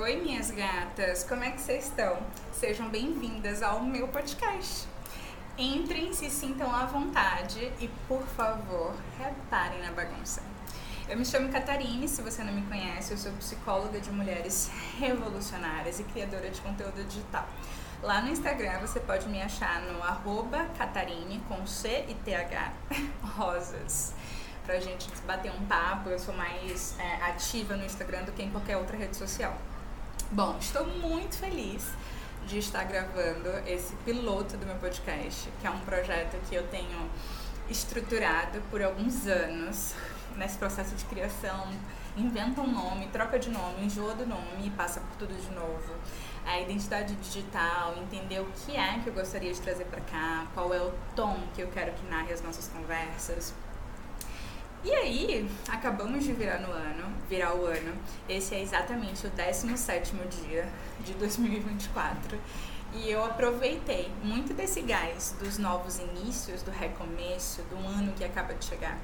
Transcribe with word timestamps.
Oi, 0.00 0.14
minhas 0.14 0.52
gatas, 0.52 1.24
como 1.24 1.42
é 1.42 1.50
que 1.50 1.60
vocês 1.60 1.86
estão? 1.86 2.22
Sejam 2.52 2.88
bem-vindas 2.88 3.64
ao 3.64 3.82
meu 3.82 4.06
podcast. 4.06 4.86
Entrem, 5.58 6.12
se 6.12 6.30
sintam 6.30 6.72
à 6.72 6.86
vontade 6.86 7.72
e, 7.80 7.88
por 8.06 8.22
favor, 8.22 8.94
reparem 9.18 9.82
na 9.82 9.90
bagunça. 9.90 10.40
Eu 11.08 11.18
me 11.18 11.26
chamo 11.26 11.50
Catarine, 11.50 12.06
se 12.06 12.22
você 12.22 12.44
não 12.44 12.52
me 12.52 12.62
conhece, 12.62 13.10
eu 13.10 13.18
sou 13.18 13.32
psicóloga 13.32 13.98
de 13.98 14.12
mulheres 14.12 14.70
revolucionárias 15.00 15.98
e 15.98 16.04
criadora 16.04 16.48
de 16.48 16.60
conteúdo 16.60 17.02
digital. 17.02 17.48
Lá 18.00 18.22
no 18.22 18.28
Instagram 18.28 18.78
você 18.78 19.00
pode 19.00 19.28
me 19.28 19.42
achar 19.42 19.80
no 19.82 20.00
arroba 20.00 20.64
Catarine 20.78 21.42
com 21.48 21.66
C 21.66 22.04
e 22.08 22.14
TH 22.14 22.72
Rosas 23.36 24.14
pra 24.64 24.78
gente 24.78 25.10
bater 25.26 25.50
um 25.50 25.66
papo. 25.66 26.08
Eu 26.08 26.20
sou 26.20 26.34
mais 26.34 26.94
é, 27.00 27.14
ativa 27.24 27.74
no 27.74 27.84
Instagram 27.84 28.22
do 28.24 28.32
que 28.32 28.44
em 28.44 28.50
qualquer 28.50 28.76
outra 28.76 28.96
rede 28.96 29.16
social. 29.16 29.58
Bom, 30.30 30.58
estou 30.60 30.86
muito 30.86 31.38
feliz 31.38 31.88
de 32.46 32.58
estar 32.58 32.84
gravando 32.84 33.48
esse 33.66 33.96
piloto 34.04 34.58
do 34.58 34.66
meu 34.66 34.74
podcast, 34.74 35.48
que 35.58 35.66
é 35.66 35.70
um 35.70 35.78
projeto 35.80 36.38
que 36.46 36.54
eu 36.54 36.68
tenho 36.68 37.10
estruturado 37.70 38.60
por 38.70 38.82
alguns 38.82 39.26
anos 39.26 39.94
nesse 40.36 40.58
processo 40.58 40.94
de 40.94 41.06
criação. 41.06 41.68
Inventa 42.14 42.60
um 42.60 42.70
nome, 42.70 43.08
troca 43.08 43.38
de 43.38 43.48
nome, 43.48 43.86
enjoa 43.86 44.14
do 44.14 44.26
nome 44.26 44.66
e 44.66 44.70
passa 44.70 45.00
por 45.00 45.16
tudo 45.16 45.34
de 45.34 45.50
novo. 45.50 45.94
A 46.44 46.60
identidade 46.60 47.14
digital, 47.14 47.94
entender 47.96 48.40
o 48.40 48.46
que 48.66 48.76
é 48.76 49.00
que 49.02 49.08
eu 49.08 49.14
gostaria 49.14 49.52
de 49.52 49.60
trazer 49.62 49.86
para 49.86 50.02
cá, 50.02 50.46
qual 50.52 50.74
é 50.74 50.80
o 50.80 50.92
tom 51.16 51.38
que 51.54 51.62
eu 51.62 51.68
quero 51.68 51.92
que 51.92 52.06
narre 52.06 52.34
as 52.34 52.42
nossas 52.42 52.68
conversas, 52.68 53.54
e 54.84 54.92
aí, 54.92 55.50
acabamos 55.68 56.24
de 56.24 56.32
virar 56.32 56.60
no 56.60 56.70
ano, 56.70 57.12
virar 57.28 57.54
o 57.54 57.66
ano. 57.66 57.92
Esse 58.28 58.54
é 58.54 58.62
exatamente 58.62 59.26
o 59.26 59.30
17 59.30 60.12
dia 60.46 60.68
de 61.04 61.14
2024. 61.14 62.38
E 62.94 63.10
eu 63.10 63.24
aproveitei 63.24 64.10
muito 64.22 64.54
desse 64.54 64.80
gás 64.82 65.34
dos 65.40 65.58
novos 65.58 65.98
inícios, 65.98 66.62
do 66.62 66.70
recomeço, 66.70 67.62
do 67.62 67.76
ano 67.76 68.12
que 68.12 68.24
acaba 68.24 68.54
de 68.54 68.64
chegar, 68.64 68.96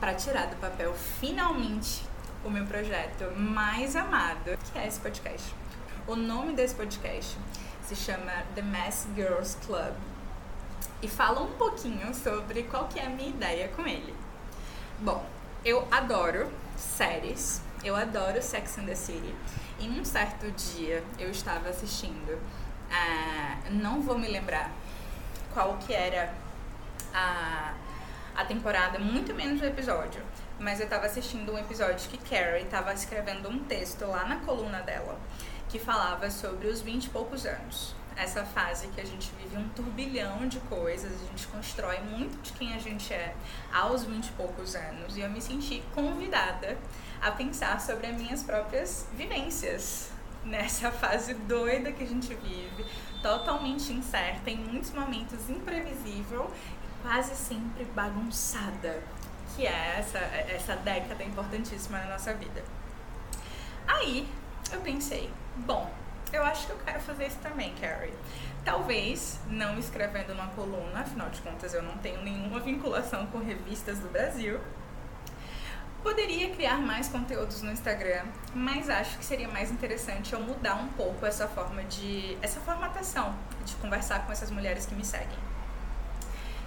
para 0.00 0.14
tirar 0.14 0.46
do 0.46 0.56
papel 0.56 0.94
finalmente 1.20 2.02
o 2.42 2.50
meu 2.50 2.64
projeto 2.64 3.30
mais 3.36 3.94
amado, 3.94 4.58
que 4.72 4.78
é 4.78 4.86
esse 4.86 4.98
podcast. 4.98 5.54
O 6.06 6.16
nome 6.16 6.54
desse 6.54 6.74
podcast 6.74 7.36
se 7.82 7.94
chama 7.94 8.32
The 8.54 8.62
Mass 8.62 9.06
Girls 9.14 9.58
Club 9.66 9.94
e 11.02 11.08
fala 11.08 11.42
um 11.42 11.52
pouquinho 11.52 12.14
sobre 12.14 12.62
qual 12.64 12.88
que 12.88 12.98
é 12.98 13.06
a 13.06 13.10
minha 13.10 13.28
ideia 13.28 13.68
com 13.68 13.86
ele. 13.86 14.14
Bom, 15.00 15.26
eu 15.64 15.86
adoro 15.90 16.48
séries, 16.76 17.60
eu 17.82 17.96
adoro 17.96 18.40
Sex 18.40 18.78
and 18.78 18.84
the 18.84 18.94
City. 18.94 19.34
E 19.80 19.88
num 19.88 20.04
certo 20.04 20.50
dia 20.52 21.02
eu 21.18 21.30
estava 21.30 21.68
assistindo, 21.68 22.32
uh, 22.32 23.70
não 23.72 24.00
vou 24.00 24.16
me 24.16 24.28
lembrar 24.28 24.70
qual 25.52 25.76
que 25.78 25.92
era 25.92 26.32
a, 27.12 27.74
a 28.36 28.44
temporada, 28.44 28.98
muito 29.00 29.34
menos 29.34 29.60
o 29.60 29.64
episódio, 29.64 30.22
mas 30.60 30.78
eu 30.78 30.84
estava 30.84 31.06
assistindo 31.06 31.52
um 31.52 31.58
episódio 31.58 32.08
que 32.08 32.18
Carrie 32.18 32.62
estava 32.62 32.94
escrevendo 32.94 33.48
um 33.48 33.64
texto 33.64 34.06
lá 34.06 34.24
na 34.24 34.36
coluna 34.36 34.80
dela 34.80 35.18
que 35.68 35.78
falava 35.78 36.30
sobre 36.30 36.68
os 36.68 36.80
20 36.80 37.06
e 37.06 37.10
poucos 37.10 37.44
anos 37.44 37.96
essa 38.16 38.44
fase 38.44 38.88
que 38.88 39.00
a 39.00 39.04
gente 39.04 39.30
vive 39.38 39.56
um 39.56 39.68
turbilhão 39.70 40.46
de 40.46 40.60
coisas, 40.60 41.12
a 41.12 41.26
gente 41.26 41.46
constrói 41.48 42.00
muito 42.00 42.40
de 42.42 42.52
quem 42.52 42.74
a 42.74 42.78
gente 42.78 43.12
é 43.12 43.34
aos 43.72 44.04
20 44.04 44.26
e 44.26 44.32
poucos 44.32 44.74
anos. 44.74 45.16
E 45.16 45.20
eu 45.20 45.30
me 45.30 45.40
senti 45.40 45.82
convidada 45.94 46.78
a 47.20 47.30
pensar 47.30 47.80
sobre 47.80 48.06
as 48.06 48.16
minhas 48.16 48.42
próprias 48.42 49.06
vivências 49.14 50.10
nessa 50.44 50.90
fase 50.90 51.34
doida 51.34 51.90
que 51.90 52.04
a 52.04 52.06
gente 52.06 52.34
vive, 52.34 52.84
totalmente 53.22 53.92
incerta, 53.92 54.50
em 54.50 54.58
muitos 54.58 54.90
momentos 54.90 55.48
imprevisível 55.48 56.50
e 56.84 57.02
quase 57.02 57.34
sempre 57.34 57.84
bagunçada, 57.86 59.02
que 59.54 59.66
é 59.66 59.96
essa, 59.98 60.18
essa 60.18 60.76
década 60.76 61.24
importantíssima 61.24 61.98
na 61.98 62.10
nossa 62.10 62.34
vida. 62.34 62.62
Aí 63.86 64.28
eu 64.72 64.80
pensei, 64.80 65.30
bom, 65.56 65.90
eu 66.34 66.44
acho 66.44 66.66
que 66.66 66.72
eu 66.72 66.78
quero 66.84 67.00
fazer 67.00 67.26
isso 67.26 67.38
também, 67.38 67.74
Carrie. 67.74 68.12
Talvez 68.64 69.38
não 69.48 69.78
escrevendo 69.78 70.32
uma 70.32 70.48
coluna, 70.48 71.00
afinal 71.00 71.28
de 71.30 71.40
contas 71.42 71.74
eu 71.74 71.82
não 71.82 71.96
tenho 71.98 72.22
nenhuma 72.22 72.60
vinculação 72.60 73.26
com 73.26 73.38
revistas 73.38 73.98
do 74.00 74.08
Brasil. 74.08 74.60
Poderia 76.02 76.50
criar 76.50 76.78
mais 76.78 77.08
conteúdos 77.08 77.62
no 77.62 77.70
Instagram, 77.70 78.26
mas 78.54 78.90
acho 78.90 79.16
que 79.16 79.24
seria 79.24 79.48
mais 79.48 79.70
interessante 79.70 80.34
eu 80.34 80.40
mudar 80.40 80.74
um 80.74 80.88
pouco 80.88 81.24
essa 81.24 81.48
forma 81.48 81.82
de. 81.84 82.36
essa 82.42 82.60
formatação 82.60 83.34
de 83.64 83.74
conversar 83.76 84.26
com 84.26 84.32
essas 84.32 84.50
mulheres 84.50 84.84
que 84.84 84.94
me 84.94 85.04
seguem. 85.04 85.38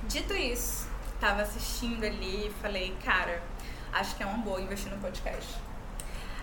Dito 0.07 0.33
isso, 0.33 0.87
tava 1.19 1.41
assistindo 1.43 2.03
ali 2.03 2.47
e 2.47 2.53
falei, 2.61 2.95
cara, 3.03 3.43
acho 3.93 4.15
que 4.15 4.23
é 4.23 4.25
uma 4.25 4.39
boa 4.39 4.59
investir 4.59 4.91
no 4.91 4.97
podcast 4.97 5.66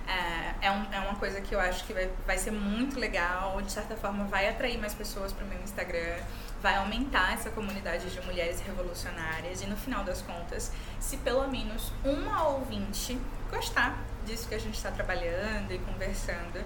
é, 0.07 0.67
é, 0.67 0.71
um, 0.71 0.85
é, 0.93 1.01
uma 1.01 1.15
coisa 1.17 1.41
que 1.41 1.55
eu 1.55 1.61
acho 1.61 1.85
que 1.85 1.93
vai, 1.93 2.11
vai 2.27 2.39
ser 2.39 2.51
muito 2.51 2.99
legal, 2.99 3.61
de 3.63 3.73
certa 3.73 3.97
forma 3.97 4.25
vai 4.25 4.49
atrair 4.49 4.79
mais 4.79 4.95
pessoas 4.95 5.33
para 5.33 5.45
o 5.45 5.49
meu 5.49 5.61
Instagram, 5.63 6.19
vai 6.63 6.77
aumentar 6.77 7.35
essa 7.35 7.51
comunidade 7.51 8.11
de 8.11 8.21
mulheres 8.23 8.61
revolucionárias 8.61 9.63
e 9.63 9.67
no 9.67 9.77
final 9.77 10.05
das 10.05 10.23
contas, 10.23 10.73
se 11.01 11.17
pelo 11.19 11.47
menos 11.49 11.93
uma 12.05 12.49
ouvinte 12.49 13.19
gostar 13.51 13.99
disso 14.27 14.49
que 14.49 14.55
a 14.55 14.61
gente 14.61 14.75
está 14.75 14.91
trabalhando 14.91 15.73
e 15.73 15.79
conversando, 15.79 16.65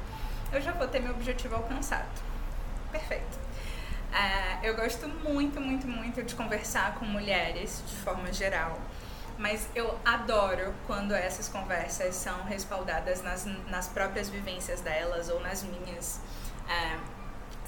eu 0.53 0.61
já 0.61 0.73
vou 0.73 0.89
ter 0.89 1.01
meu 1.01 1.13
objetivo 1.13 1.57
alcançado. 1.57 2.23
Perfeito. 2.91 3.39
É, 4.13 4.69
eu 4.69 4.75
gosto 4.75 5.07
muito, 5.07 5.61
muito, 5.61 5.87
muito 5.87 6.23
de 6.23 6.35
conversar 6.35 6.95
com 6.95 7.05
mulheres 7.05 7.83
de 7.87 7.95
forma 7.97 8.33
geral 8.33 8.79
mas 9.39 9.69
eu 9.75 9.97
adoro 10.05 10.75
quando 10.87 11.15
essas 11.15 11.49
conversas 11.49 12.17
são 12.17 12.45
respaldadas 12.45 13.23
nas, 13.23 13.47
nas 13.69 13.87
próprias 13.87 14.29
vivências 14.29 14.81
delas 14.81 15.29
ou 15.29 15.41
nas 15.41 15.63
minhas, 15.63 16.21
é, 16.69 16.99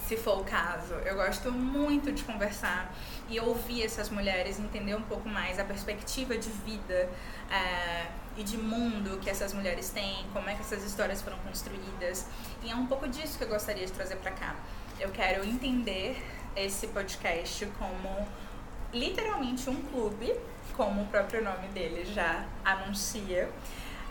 se 0.07 0.17
for 0.17 0.41
o 0.41 0.45
caso. 0.45 0.95
Eu 0.95 1.15
gosto 1.15 1.53
muito 1.53 2.11
de 2.11 2.25
conversar 2.25 2.93
e 3.29 3.39
ouvir 3.39 3.85
essas 3.85 4.11
mulheres, 4.11 4.59
entender 4.59 4.97
um 4.97 5.03
pouco 5.03 5.29
mais 5.29 5.61
a 5.61 5.65
perspectiva 5.65 6.37
de 6.37 6.51
vida 6.51 7.09
é, 7.49 8.09
e 8.37 8.43
de 8.43 8.59
mundo 8.59 9.21
que 9.21 9.31
essas 9.31 9.55
mulheres 9.55 9.91
têm, 9.91 10.27
como 10.33 10.51
é 10.51 10.55
que 10.55 10.63
essas 10.63 10.83
histórias 10.83 11.23
foram 11.23 11.39
construídas. 11.39 12.27
E 12.65 12.71
é 12.71 12.75
um 12.75 12.87
pouco 12.87 13.09
disso 13.09 13.39
que 13.39 13.45
eu 13.45 13.49
gostaria 13.49 13.87
de 13.87 13.93
trazer 13.93 14.17
para 14.17 14.33
cá. 14.33 14.57
Eu 14.99 15.11
quero 15.11 15.47
entender 15.47 16.21
esse 16.57 16.89
podcast 16.89 17.65
como 17.79 18.27
literalmente 18.93 19.71
um 19.71 19.81
clube 19.83 20.35
como 20.71 21.03
o 21.03 21.07
próprio 21.07 21.43
nome 21.43 21.69
dele 21.69 22.05
já 22.05 22.45
anuncia, 22.65 23.51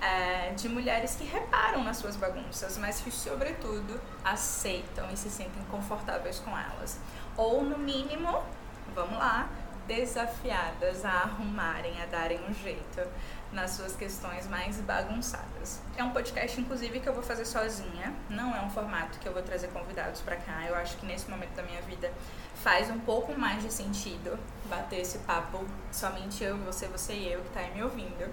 é, 0.02 0.52
de 0.52 0.70
mulheres 0.70 1.16
que 1.16 1.26
reparam 1.26 1.84
nas 1.84 1.98
suas 1.98 2.16
bagunças, 2.16 2.78
mas 2.78 3.02
que, 3.02 3.12
sobretudo, 3.12 4.00
aceitam 4.24 5.10
e 5.12 5.18
se 5.18 5.30
sentem 5.30 5.64
confortáveis 5.70 6.40
com 6.40 6.58
elas. 6.58 7.00
Ou, 7.36 7.64
no 7.64 7.78
mínimo, 7.78 8.44
vamos 8.96 9.18
lá, 9.18 9.50
desafiadas 9.88 11.04
a 11.04 11.12
arrumarem, 11.12 12.02
a 12.02 12.06
darem 12.06 12.40
um 12.48 12.54
jeito 12.54 13.02
nas 13.52 13.72
suas 13.72 13.96
questões 13.96 14.48
mais 14.48 14.80
bagunçadas. 14.82 15.80
É 15.98 16.04
um 16.04 16.12
podcast, 16.12 16.60
inclusive, 16.60 17.00
que 17.00 17.10
eu 17.10 17.14
vou 17.14 17.24
fazer 17.24 17.46
sozinha. 17.46 18.14
Não 18.30 18.56
é 18.56 18.62
um 18.62 18.70
formato 18.70 19.18
que 19.20 19.28
eu 19.28 19.34
vou 19.34 19.42
trazer 19.42 19.68
convidados 19.70 20.22
para 20.22 20.36
cá. 20.36 20.66
Eu 20.68 20.76
acho 20.76 20.98
que 20.98 21.06
nesse 21.06 21.30
momento 21.30 21.56
da 21.56 21.64
minha 21.64 21.82
vida 21.82 22.12
faz 22.64 22.90
um 22.90 23.00
pouco 23.00 23.38
mais 23.38 23.64
de 23.64 23.72
sentido 23.72 24.38
bater 24.70 25.00
esse 25.00 25.20
papo 25.20 25.66
somente 25.92 26.44
eu, 26.44 26.58
você, 26.58 26.88
você 26.88 27.14
e 27.14 27.32
eu 27.32 27.42
que 27.42 27.50
tá 27.50 27.62
aí 27.62 27.74
me 27.74 27.84
ouvindo. 27.84 28.30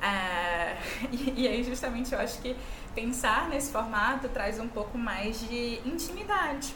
É, 0.00 0.76
e, 1.10 1.42
e, 1.42 1.48
aí 1.48 1.62
justamente 1.62 2.12
eu 2.12 2.20
acho 2.20 2.40
que 2.40 2.56
pensar 2.94 3.48
nesse 3.48 3.72
formato 3.72 4.28
traz 4.28 4.58
um 4.58 4.68
pouco 4.68 4.96
mais 4.96 5.40
de 5.40 5.80
intimidade. 5.84 6.74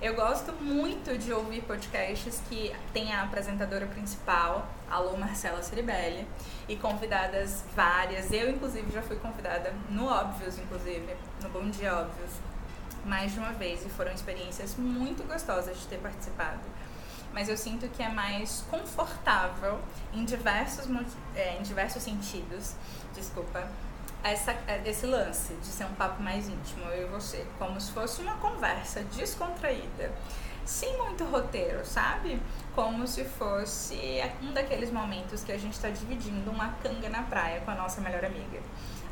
Eu 0.00 0.14
gosto 0.14 0.52
muito 0.52 1.16
de 1.16 1.32
ouvir 1.32 1.62
podcasts 1.62 2.42
que 2.50 2.70
tem 2.92 3.14
a 3.14 3.22
apresentadora 3.22 3.86
principal, 3.86 4.68
a 4.90 4.98
Lu 4.98 5.16
Marcela 5.16 5.62
Ceribelli, 5.62 6.26
e 6.68 6.76
convidadas 6.76 7.64
várias. 7.74 8.30
Eu, 8.30 8.50
inclusive, 8.50 8.92
já 8.92 9.00
fui 9.00 9.16
convidada 9.16 9.72
no 9.88 10.06
Óbvios, 10.06 10.58
inclusive, 10.58 11.16
no 11.42 11.48
Bom 11.48 11.70
Dia 11.70 11.96
Óbvios, 11.96 12.30
mais 13.06 13.32
de 13.32 13.38
uma 13.38 13.52
vez, 13.52 13.86
e 13.86 13.88
foram 13.88 14.12
experiências 14.12 14.76
muito 14.76 15.26
gostosas 15.26 15.80
de 15.80 15.86
ter 15.86 15.98
participado. 15.98 16.60
Mas 17.32 17.48
eu 17.48 17.56
sinto 17.56 17.88
que 17.88 18.02
é 18.02 18.10
mais 18.10 18.66
confortável 18.70 19.80
em 20.12 20.26
diversos, 20.26 20.84
é, 21.34 21.56
em 21.56 21.62
diversos 21.62 22.02
sentidos, 22.02 22.74
desculpa, 23.14 23.66
essa, 24.22 24.56
esse 24.84 25.06
lance 25.06 25.54
de 25.54 25.66
ser 25.66 25.84
um 25.84 25.94
papo 25.94 26.22
mais 26.22 26.48
íntimo, 26.48 26.84
eu 26.86 27.06
e 27.06 27.10
você, 27.10 27.46
como 27.58 27.80
se 27.80 27.92
fosse 27.92 28.22
uma 28.22 28.34
conversa 28.34 29.02
descontraída, 29.02 30.12
sem 30.64 30.96
muito 30.98 31.24
roteiro, 31.24 31.86
sabe? 31.86 32.40
Como 32.74 33.06
se 33.06 33.24
fosse 33.24 34.20
um 34.42 34.52
daqueles 34.52 34.90
momentos 34.90 35.44
que 35.44 35.52
a 35.52 35.58
gente 35.58 35.74
está 35.74 35.88
dividindo 35.88 36.50
uma 36.50 36.72
canga 36.82 37.08
na 37.08 37.22
praia 37.22 37.60
com 37.60 37.70
a 37.70 37.74
nossa 37.74 38.00
melhor 38.00 38.24
amiga. 38.24 38.60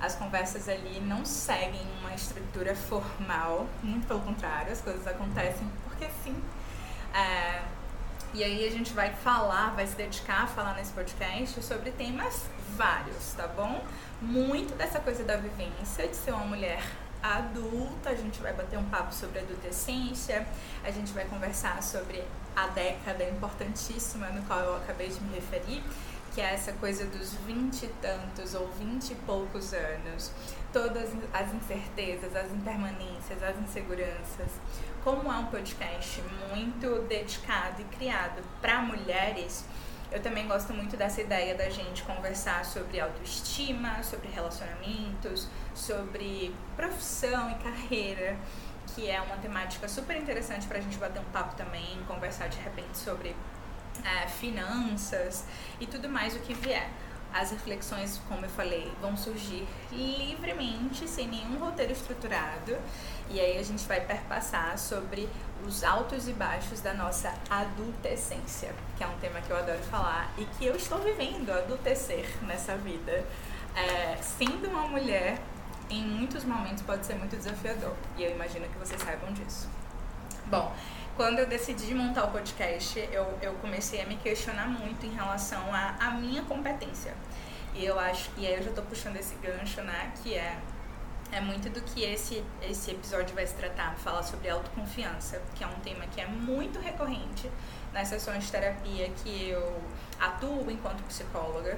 As 0.01 0.17
conversas 0.17 0.69
ali 0.69 1.01
não 1.01 1.25
seguem 1.25 1.87
uma 2.01 2.13
estrutura 2.13 2.75
formal, 2.75 3.67
muito 3.83 4.07
pelo 4.07 4.21
contrário, 4.21 4.73
as 4.73 4.81
coisas 4.81 5.07
acontecem 5.07 5.67
porque 5.85 6.07
sim. 6.23 6.37
É, 7.15 7.63
e 8.35 8.43
aí 8.43 8.67
a 8.67 8.71
gente 8.71 8.93
vai 8.93 9.13
falar, 9.15 9.71
vai 9.77 9.87
se 9.87 9.95
dedicar 9.95 10.43
a 10.43 10.47
falar 10.49 10.75
nesse 10.75 10.93
podcast 10.93 11.63
sobre 11.63 11.93
temas 11.93 12.47
vários, 12.77 13.33
tá 13.35 13.47
bom? 13.47 13.81
Muito 14.21 14.75
dessa 14.75 14.99
coisa 14.99 15.23
da 15.23 15.37
vivência, 15.37 16.09
de 16.09 16.17
ser 16.17 16.33
uma 16.33 16.45
mulher 16.45 16.83
adulta, 17.23 18.11
a 18.11 18.15
gente 18.17 18.41
vai 18.41 18.53
bater 18.53 18.77
um 18.77 18.85
papo 18.87 19.15
sobre 19.15 19.39
adolescência, 19.39 20.45
a 20.83 20.91
gente 20.91 21.13
vai 21.13 21.25
conversar 21.27 21.81
sobre 21.81 22.25
a 22.57 22.67
década 22.67 23.23
importantíssima 23.23 24.29
no 24.31 24.43
qual 24.43 24.59
eu 24.59 24.77
acabei 24.79 25.09
de 25.09 25.21
me 25.21 25.37
referir, 25.37 25.83
que 26.35 26.41
é 26.41 26.53
essa 26.53 26.73
coisa 26.73 27.05
dos 27.07 27.35
vinte 27.47 27.85
e 27.85 27.89
tantos 28.03 28.55
ou 28.55 28.69
vinte 28.73 29.13
e 29.13 29.15
poucos 29.15 29.73
anos, 29.73 30.33
todas 30.73 31.11
as 31.33 31.55
incertezas, 31.55 32.35
as 32.35 32.51
impermanências, 32.51 33.41
as 33.41 33.57
inseguranças, 33.59 34.51
como 35.05 35.31
é 35.31 35.37
um 35.37 35.47
podcast 35.47 36.23
muito 36.49 37.03
dedicado 37.07 37.83
e 37.83 37.85
criado 37.97 38.43
para 38.63 38.81
mulheres, 38.81 39.67
eu 40.11 40.23
também 40.23 40.49
gosto 40.49 40.73
muito 40.73 40.97
dessa 40.97 41.21
ideia 41.21 41.55
da 41.55 41.69
gente 41.69 42.03
conversar 42.05 42.65
sobre 42.65 42.99
autoestima, 42.99 44.03
sobre 44.03 44.29
relacionamentos, 44.29 45.47
sobre 45.75 46.55
profissão 46.75 47.51
e 47.51 47.55
carreira, 47.57 48.39
que 48.95 49.11
é 49.11 49.21
uma 49.21 49.37
temática 49.37 49.87
super 49.89 50.17
interessante 50.17 50.67
para 50.67 50.79
a 50.79 50.81
gente 50.81 50.97
bater 50.97 51.21
um 51.21 51.31
papo 51.33 51.55
também, 51.55 52.03
conversar 52.07 52.49
de 52.49 52.59
repente 52.59 52.97
sobre 52.97 53.37
é, 54.03 54.27
finanças 54.27 55.45
e 55.79 55.87
tudo 55.87 56.09
mais 56.09 56.35
o 56.35 56.39
que 56.39 56.55
vier. 56.55 56.89
As 57.35 57.51
reflexões, 57.51 58.21
como 58.29 58.47
eu 58.47 58.49
falei, 58.49 58.93
vão 59.01 59.17
surgir 59.17 59.67
livremente, 59.91 61.09
sem 61.09 61.27
nenhum 61.27 61.59
roteiro 61.59 61.93
estruturado. 61.93 62.77
E 63.29 63.41
aí 63.41 63.59
a 63.59 63.63
gente 63.63 63.85
vai 63.89 64.01
perpassar 64.01 64.79
sobre 64.79 65.29
os 65.67 65.83
altos 65.83 66.29
e 66.29 66.33
baixos 66.33 66.81
da 66.81 66.95
nossa 66.95 67.35
adultescência, 67.51 68.73
que 68.97 69.03
é 69.03 69.07
um 69.09 69.19
tema 69.19 69.41
que 69.41 69.51
eu 69.51 69.57
adoro 69.57 69.83
falar 69.91 70.33
e 70.39 70.45
que 70.45 70.65
eu 70.65 70.77
estou 70.77 70.99
vivendo, 71.01 71.51
adultecer 71.51 72.25
nessa 72.43 72.77
vida. 72.77 73.25
É, 73.75 74.17
sendo 74.23 74.69
uma 74.69 74.87
mulher, 74.87 75.41
em 75.91 76.03
muitos 76.03 76.45
momentos 76.45 76.85
pode 76.85 77.05
ser 77.05 77.15
muito 77.17 77.37
desafiador. 77.37 77.95
E 78.17 78.23
eu 78.23 78.31
imagino 78.31 78.69
que 78.69 78.79
vocês 78.79 79.03
saibam 79.03 79.33
disso. 79.33 79.69
Bom, 80.47 80.73
quando 81.17 81.39
eu 81.39 81.47
decidi 81.47 81.95
montar 81.95 82.25
o 82.25 82.31
podcast, 82.31 82.99
eu, 83.13 83.39
eu 83.41 83.55
comecei 83.55 84.01
a 84.01 84.07
me 84.07 84.17
questionar 84.17 84.69
muito 84.69 85.07
em 85.07 85.15
relação 85.15 85.63
à 85.73 86.11
minha 86.13 86.43
competência. 86.43 87.15
E 87.75 87.85
eu 87.85 87.99
acho, 87.99 88.31
e 88.37 88.47
aí 88.47 88.55
eu 88.55 88.63
já 88.63 88.73
tô 88.73 88.83
puxando 88.83 89.17
esse 89.17 89.35
gancho, 89.37 89.83
né, 89.83 90.13
que 90.23 90.35
é 90.35 90.59
é 91.33 91.41
muito 91.41 91.69
do 91.69 91.81
que 91.81 92.05
esse, 92.05 92.45
esse 92.63 92.93
episódio 92.93 93.35
vai 93.35 93.45
se 93.45 93.55
tratar, 93.55 93.97
falar 93.97 94.23
sobre 94.23 94.49
autoconfiança, 94.49 95.43
que 95.57 95.65
é 95.65 95.67
um 95.67 95.81
tema 95.81 96.07
que 96.07 96.21
é 96.21 96.27
muito 96.27 96.79
recorrente 96.79 97.51
nas 97.93 98.07
sessões 98.07 98.45
de 98.45 98.53
terapia 98.53 99.11
que 99.23 99.49
eu 99.49 99.83
atuo 100.21 100.71
enquanto 100.71 101.03
psicóloga, 101.03 101.77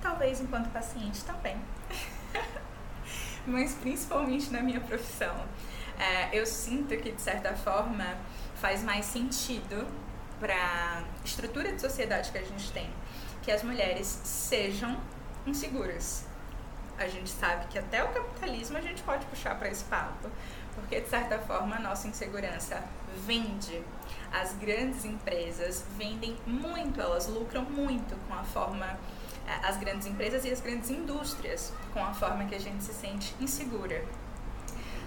talvez 0.00 0.40
enquanto 0.40 0.70
paciente 0.70 1.24
também, 1.24 1.56
mas 3.44 3.74
principalmente 3.74 4.52
na 4.52 4.62
minha 4.62 4.80
profissão. 4.80 5.34
É, 5.98 6.36
eu 6.38 6.46
sinto 6.46 6.96
que, 6.96 7.10
de 7.10 7.20
certa 7.20 7.54
forma, 7.54 8.16
faz 8.62 8.82
mais 8.82 9.04
sentido 9.04 9.86
para 10.40 11.02
estrutura 11.24 11.72
de 11.72 11.80
sociedade 11.80 12.30
que 12.30 12.38
a 12.38 12.44
gente 12.44 12.72
tem 12.72 12.88
que 13.42 13.50
as 13.50 13.62
mulheres 13.62 14.06
sejam 14.06 14.98
inseguras. 15.46 16.24
A 16.96 17.08
gente 17.08 17.28
sabe 17.30 17.66
que 17.66 17.78
até 17.78 18.04
o 18.04 18.08
capitalismo 18.08 18.78
a 18.78 18.80
gente 18.80 19.02
pode 19.02 19.26
puxar 19.26 19.58
para 19.58 19.68
esse 19.68 19.84
papo, 19.84 20.30
porque 20.74 21.00
de 21.00 21.08
certa 21.08 21.38
forma 21.40 21.76
a 21.76 21.80
nossa 21.80 22.06
insegurança 22.06 22.82
vende. 23.26 23.82
As 24.32 24.54
grandes 24.54 25.04
empresas 25.04 25.84
vendem 25.98 26.36
muito, 26.46 27.00
elas 27.00 27.26
lucram 27.26 27.62
muito 27.62 28.16
com 28.28 28.34
a 28.34 28.44
forma 28.44 28.86
eh, 29.46 29.60
as 29.64 29.76
grandes 29.76 30.06
empresas 30.06 30.44
e 30.44 30.50
as 30.50 30.60
grandes 30.60 30.88
indústrias 30.90 31.72
com 31.92 32.04
a 32.04 32.14
forma 32.14 32.44
que 32.44 32.54
a 32.54 32.60
gente 32.60 32.84
se 32.84 32.94
sente 32.94 33.34
insegura. 33.40 34.04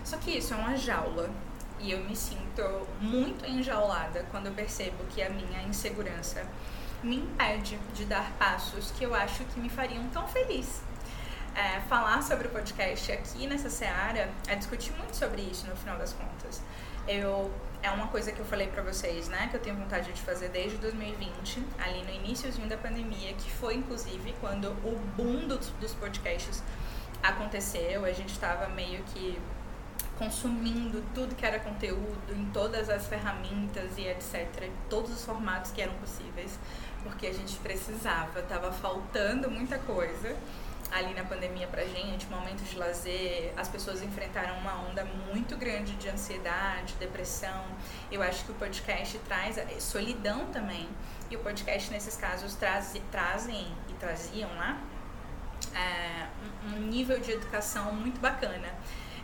Só 0.04 0.18
que 0.18 0.31
isso 0.38 0.54
é 0.54 0.58
uma 0.58 0.75
jaula 0.75 1.30
e 1.86 1.92
eu 1.92 2.04
me 2.04 2.16
sinto 2.16 2.64
muito 3.00 3.46
enjaulada 3.46 4.26
quando 4.32 4.48
eu 4.48 4.54
percebo 4.54 5.04
que 5.12 5.22
a 5.22 5.30
minha 5.30 5.62
insegurança 5.62 6.44
me 7.04 7.18
impede 7.18 7.78
de 7.94 8.06
dar 8.06 8.32
passos 8.40 8.90
que 8.92 9.04
eu 9.04 9.14
acho 9.14 9.44
que 9.46 9.60
me 9.60 9.70
fariam 9.70 10.04
tão 10.10 10.28
feliz. 10.28 10.82
É, 11.54 11.80
falar 11.82 12.24
sobre 12.24 12.48
o 12.48 12.50
podcast 12.50 13.12
aqui 13.12 13.46
nessa 13.46 13.70
seara 13.70 14.30
é 14.48 14.56
discutir 14.56 14.94
muito 14.94 15.16
sobre 15.16 15.44
isso 15.44 15.68
no 15.68 15.76
final 15.76 15.98
das 15.98 16.12
contas. 16.12 16.60
Eu 17.08 17.54
é 17.84 17.92
uma 17.92 18.08
coisa 18.08 18.32
que 18.32 18.40
eu 18.40 18.46
falei 18.46 18.66
para 18.66 18.82
vocês, 18.82 19.30
né, 19.30 19.48
que 19.52 19.58
eu 19.58 19.62
tenho 19.62 19.76
vontade 19.76 20.12
de 20.12 20.20
fazer 20.20 20.50
desde 20.50 20.76
2020, 20.80 21.64
ali 21.78 22.02
no 22.02 22.12
iníciozinho 22.12 22.68
da 22.68 22.78
pandemia, 22.78 23.32
que 23.34 23.52
foi 23.52 23.76
inclusive 23.76 24.34
quando 24.42 24.70
o 24.84 25.00
boom 25.16 25.48
dos, 25.48 25.68
dos 25.80 25.94
podcasts 25.94 26.64
aconteceu. 27.22 28.04
A 28.04 28.12
gente 28.12 28.32
estava 28.32 28.68
meio 28.70 29.04
que 29.14 29.40
consumindo 30.18 31.04
tudo 31.14 31.36
que 31.36 31.46
era 31.46 31.60
conteúdo 31.60 32.34
em 32.34 32.46
todas 32.52 32.90
as 32.90 33.08
ferramentas 33.08 33.98
e 33.98 34.08
etc, 34.08 34.70
todos 34.90 35.12
os 35.12 35.26
formatos 35.26 35.72
que 35.72 35.82
eram 35.82 35.94
possíveis, 35.96 36.58
porque 37.04 37.28
a 37.28 37.34
gente 37.34 37.56
precisava, 37.58 38.40
estava 38.40 38.72
faltando 38.72 39.50
muita 39.52 39.78
coisa 39.80 40.36
ali 40.92 41.14
na 41.14 41.24
pandemia 41.24 41.68
pra 41.68 41.84
gente, 41.84 42.26
momentos 42.28 42.70
de 42.70 42.78
lazer, 42.78 43.54
as 43.58 43.68
pessoas 43.68 44.02
enfrentaram 44.02 44.58
uma 44.60 44.88
onda 44.88 45.04
muito 45.34 45.58
grande 45.58 45.94
de 45.96 46.08
ansiedade, 46.08 46.94
depressão. 47.00 47.66
Eu 48.12 48.22
acho 48.22 48.46
que 48.46 48.52
o 48.52 48.56
podcast 48.56 49.18
traz 49.20 49.58
solidão 49.80 50.46
também. 50.48 50.88
E 51.30 51.36
o 51.36 51.40
podcast 51.40 51.92
nesses 51.92 52.16
casos 52.16 52.54
traz, 52.56 52.94
trazem 53.12 53.68
e 53.90 53.94
traziam 53.94 54.50
lá 54.56 54.80
é, 55.74 56.28
um 56.68 56.82
nível 56.82 57.20
de 57.20 57.32
educação 57.32 57.92
muito 57.94 58.20
bacana 58.22 58.72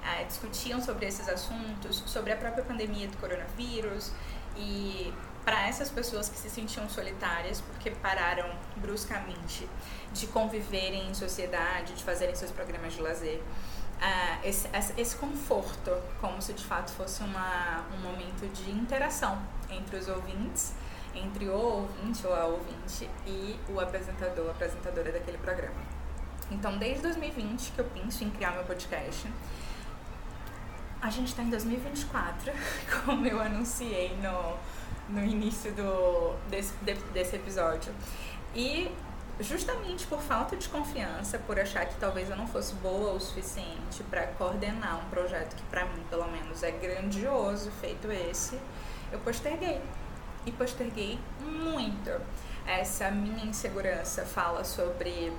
é, 0.03 0.23
discutiam 0.23 0.81
sobre 0.81 1.05
esses 1.05 1.27
assuntos, 1.29 2.03
sobre 2.05 2.33
a 2.33 2.37
própria 2.37 2.63
pandemia 2.63 3.07
do 3.07 3.17
coronavírus 3.17 4.11
e 4.57 5.13
para 5.43 5.67
essas 5.67 5.89
pessoas 5.89 6.29
que 6.29 6.37
se 6.37 6.49
sentiam 6.49 6.87
solitárias 6.89 7.61
porque 7.61 7.91
pararam 7.91 8.49
bruscamente 8.77 9.67
de 10.13 10.27
conviverem 10.27 11.09
em 11.09 11.13
sociedade, 11.13 11.93
de 11.93 12.03
fazerem 12.03 12.35
seus 12.35 12.51
programas 12.51 12.93
de 12.93 13.01
lazer, 13.01 13.39
uh, 13.39 14.39
esse, 14.47 14.67
esse 14.97 15.15
conforto, 15.15 15.91
como 16.19 16.41
se 16.41 16.53
de 16.53 16.63
fato 16.63 16.91
fosse 16.91 17.23
uma, 17.23 17.85
um 17.93 18.01
momento 18.01 18.47
de 18.53 18.71
interação 18.71 19.41
entre 19.69 19.97
os 19.97 20.07
ouvintes, 20.07 20.73
entre 21.15 21.45
o 21.45 21.53
ouvinte 21.53 22.25
ou 22.25 22.33
a 22.33 22.45
ouvinte 22.45 23.09
e 23.25 23.59
o 23.69 23.79
apresentador, 23.79 24.49
apresentadora 24.49 25.11
daquele 25.11 25.37
programa. 25.37 25.81
Então, 26.49 26.77
desde 26.77 27.03
2020 27.03 27.71
que 27.71 27.79
eu 27.79 27.85
penso 27.85 28.23
em 28.23 28.29
criar 28.29 28.51
meu 28.51 28.63
podcast, 28.63 29.27
a 31.01 31.09
gente 31.09 31.27
está 31.27 31.41
em 31.41 31.49
2024, 31.49 32.53
como 33.03 33.25
eu 33.25 33.41
anunciei 33.41 34.15
no, 34.17 34.57
no 35.09 35.25
início 35.25 35.71
do, 35.73 36.35
desse, 36.49 36.73
de, 36.81 36.93
desse 37.13 37.35
episódio. 37.35 37.93
E 38.53 38.91
justamente 39.39 40.05
por 40.05 40.21
falta 40.21 40.55
de 40.55 40.69
confiança, 40.69 41.39
por 41.39 41.59
achar 41.59 41.85
que 41.85 41.95
talvez 41.95 42.29
eu 42.29 42.35
não 42.35 42.47
fosse 42.47 42.75
boa 42.75 43.13
o 43.13 43.19
suficiente 43.19 44.03
para 44.09 44.27
coordenar 44.27 44.99
um 44.99 45.09
projeto 45.09 45.55
que 45.55 45.63
para 45.63 45.85
mim, 45.85 46.03
pelo 46.09 46.29
menos, 46.29 46.61
é 46.61 46.71
grandioso, 46.71 47.71
feito 47.81 48.11
esse, 48.11 48.59
eu 49.11 49.19
posterguei. 49.19 49.81
E 50.45 50.51
posterguei 50.51 51.19
muito. 51.39 52.11
Essa 52.65 53.09
minha 53.11 53.45
insegurança 53.45 54.25
fala 54.25 54.63
sobre 54.63 55.31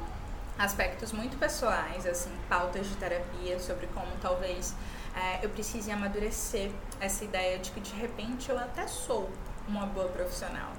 aspectos 0.59 1.13
muito 1.13 1.37
pessoais, 1.39 2.07
assim, 2.07 2.31
pautas 2.49 2.89
de 2.89 2.97
terapia, 2.97 3.59
sobre 3.59 3.87
como 3.89 4.11
talvez 4.21 4.75
eu 5.43 5.51
precise 5.51 5.91
amadurecer 5.91 6.71
essa 7.01 7.25
ideia 7.25 7.59
de 7.59 7.71
que 7.71 7.81
de 7.81 7.95
repente 7.95 8.51
eu 8.51 8.59
até 8.59 8.87
sou 8.87 9.31
uma 9.69 9.87
boa 9.87 10.09
profissional. 10.09 10.73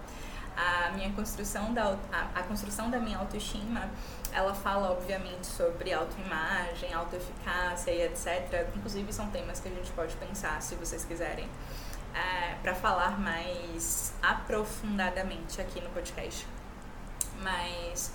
A 0.56 0.92
minha 0.92 1.12
construção 1.14 1.74
da 1.74 1.98
a, 2.12 2.40
a 2.40 2.44
construção 2.44 2.90
da 2.90 3.00
minha 3.00 3.18
autoestima, 3.18 3.90
ela 4.32 4.54
fala 4.54 4.92
obviamente 4.92 5.48
sobre 5.48 5.92
autoimagem, 5.92 6.94
autoeficácia 6.94 7.92
e 7.92 8.04
etc. 8.04 8.68
Inclusive 8.76 9.12
são 9.12 9.30
temas 9.30 9.60
que 9.60 9.68
a 9.68 9.72
gente 9.72 9.92
pode 9.92 10.16
pensar 10.16 10.62
se 10.62 10.76
vocês 10.76 11.04
quiserem. 11.06 11.48
É, 12.14 12.54
para 12.62 12.76
falar 12.76 13.20
mais 13.20 14.14
aprofundadamente 14.22 15.60
aqui 15.60 15.82
no 15.82 15.90
podcast. 15.90 16.46
Mas 17.42 18.14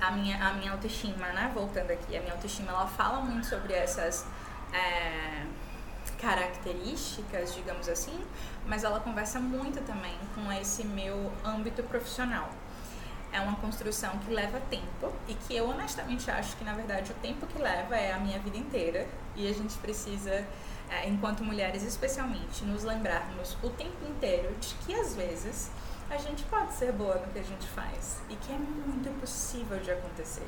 a 0.00 0.10
minha, 0.10 0.36
a 0.46 0.52
minha 0.52 0.72
autoestima, 0.72 1.28
né? 1.28 1.50
Voltando 1.54 1.90
aqui, 1.90 2.14
a 2.14 2.20
minha 2.20 2.34
autoestima 2.34 2.70
ela 2.70 2.86
fala 2.86 3.22
muito 3.22 3.46
sobre 3.46 3.72
essas 3.72 4.26
é, 4.72 5.46
características, 6.18 7.54
digamos 7.54 7.88
assim, 7.88 8.18
mas 8.66 8.84
ela 8.84 9.00
conversa 9.00 9.38
muito 9.38 9.80
também 9.84 10.16
com 10.34 10.50
esse 10.52 10.84
meu 10.84 11.32
âmbito 11.44 11.82
profissional. 11.84 12.50
é 13.30 13.40
uma 13.40 13.56
construção 13.56 14.18
que 14.20 14.32
leva 14.32 14.58
tempo 14.70 15.12
e 15.28 15.34
que 15.34 15.54
eu 15.54 15.68
honestamente 15.68 16.30
acho 16.30 16.56
que 16.56 16.64
na 16.64 16.72
verdade 16.72 17.12
o 17.12 17.14
tempo 17.16 17.46
que 17.46 17.60
leva 17.60 17.94
é 17.94 18.12
a 18.12 18.18
minha 18.18 18.38
vida 18.38 18.56
inteira 18.56 19.06
e 19.36 19.46
a 19.46 19.52
gente 19.52 19.76
precisa, 19.78 20.46
é, 20.90 21.06
enquanto 21.06 21.44
mulheres 21.44 21.82
especialmente, 21.82 22.64
nos 22.64 22.84
lembrarmos 22.84 23.56
o 23.62 23.68
tempo 23.68 24.06
inteiro 24.08 24.54
de 24.58 24.74
que 24.76 24.94
às 24.94 25.14
vezes 25.14 25.70
a 26.10 26.16
gente 26.16 26.42
pode 26.44 26.72
ser 26.72 26.90
boa 26.92 27.16
no 27.16 27.30
que 27.30 27.38
a 27.38 27.42
gente 27.42 27.66
faz 27.66 28.22
e 28.30 28.36
que 28.36 28.50
é 28.50 28.56
muito 28.56 29.10
possível 29.20 29.78
de 29.78 29.90
acontecer. 29.90 30.46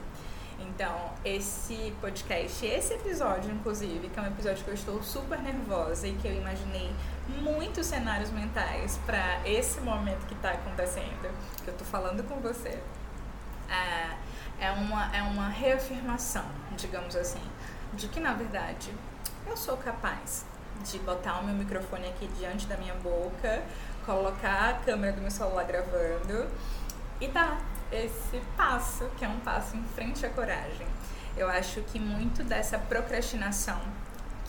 Então, 0.60 1.10
esse 1.24 1.94
podcast, 2.00 2.64
esse 2.66 2.94
episódio, 2.94 3.50
inclusive, 3.50 4.08
que 4.08 4.18
é 4.18 4.22
um 4.22 4.26
episódio 4.26 4.62
que 4.64 4.70
eu 4.70 4.74
estou 4.74 5.02
super 5.02 5.38
nervosa 5.40 6.06
e 6.06 6.12
que 6.12 6.28
eu 6.28 6.34
imaginei 6.34 6.90
muitos 7.42 7.86
cenários 7.86 8.30
mentais 8.30 8.98
para 9.06 9.46
esse 9.48 9.80
momento 9.80 10.26
que 10.26 10.34
está 10.34 10.50
acontecendo, 10.50 11.30
que 11.62 11.68
eu 11.68 11.72
estou 11.72 11.86
falando 11.86 12.22
com 12.24 12.36
você, 12.40 12.78
é, 13.68 14.16
é, 14.66 14.70
uma, 14.72 15.16
é 15.16 15.22
uma 15.22 15.48
reafirmação, 15.48 16.44
digamos 16.76 17.16
assim, 17.16 17.42
de 17.94 18.08
que 18.08 18.20
na 18.20 18.34
verdade 18.34 18.92
eu 19.46 19.56
sou 19.56 19.76
capaz 19.76 20.44
de 20.84 20.98
botar 21.00 21.40
o 21.40 21.44
meu 21.44 21.54
microfone 21.54 22.08
aqui 22.08 22.26
diante 22.38 22.66
da 22.66 22.76
minha 22.76 22.94
boca, 22.94 23.62
colocar 24.04 24.70
a 24.70 24.72
câmera 24.74 25.12
do 25.12 25.20
meu 25.20 25.30
celular 25.30 25.64
gravando 25.64 26.48
e 27.20 27.28
tá 27.28 27.58
esse 27.92 28.40
passo, 28.56 29.08
que 29.16 29.24
é 29.24 29.28
um 29.28 29.40
passo 29.40 29.76
em 29.76 29.84
frente 29.84 30.24
à 30.24 30.30
coragem. 30.30 30.86
Eu 31.36 31.48
acho 31.48 31.80
que 31.82 31.98
muito 31.98 32.42
dessa 32.44 32.78
procrastinação 32.78 33.80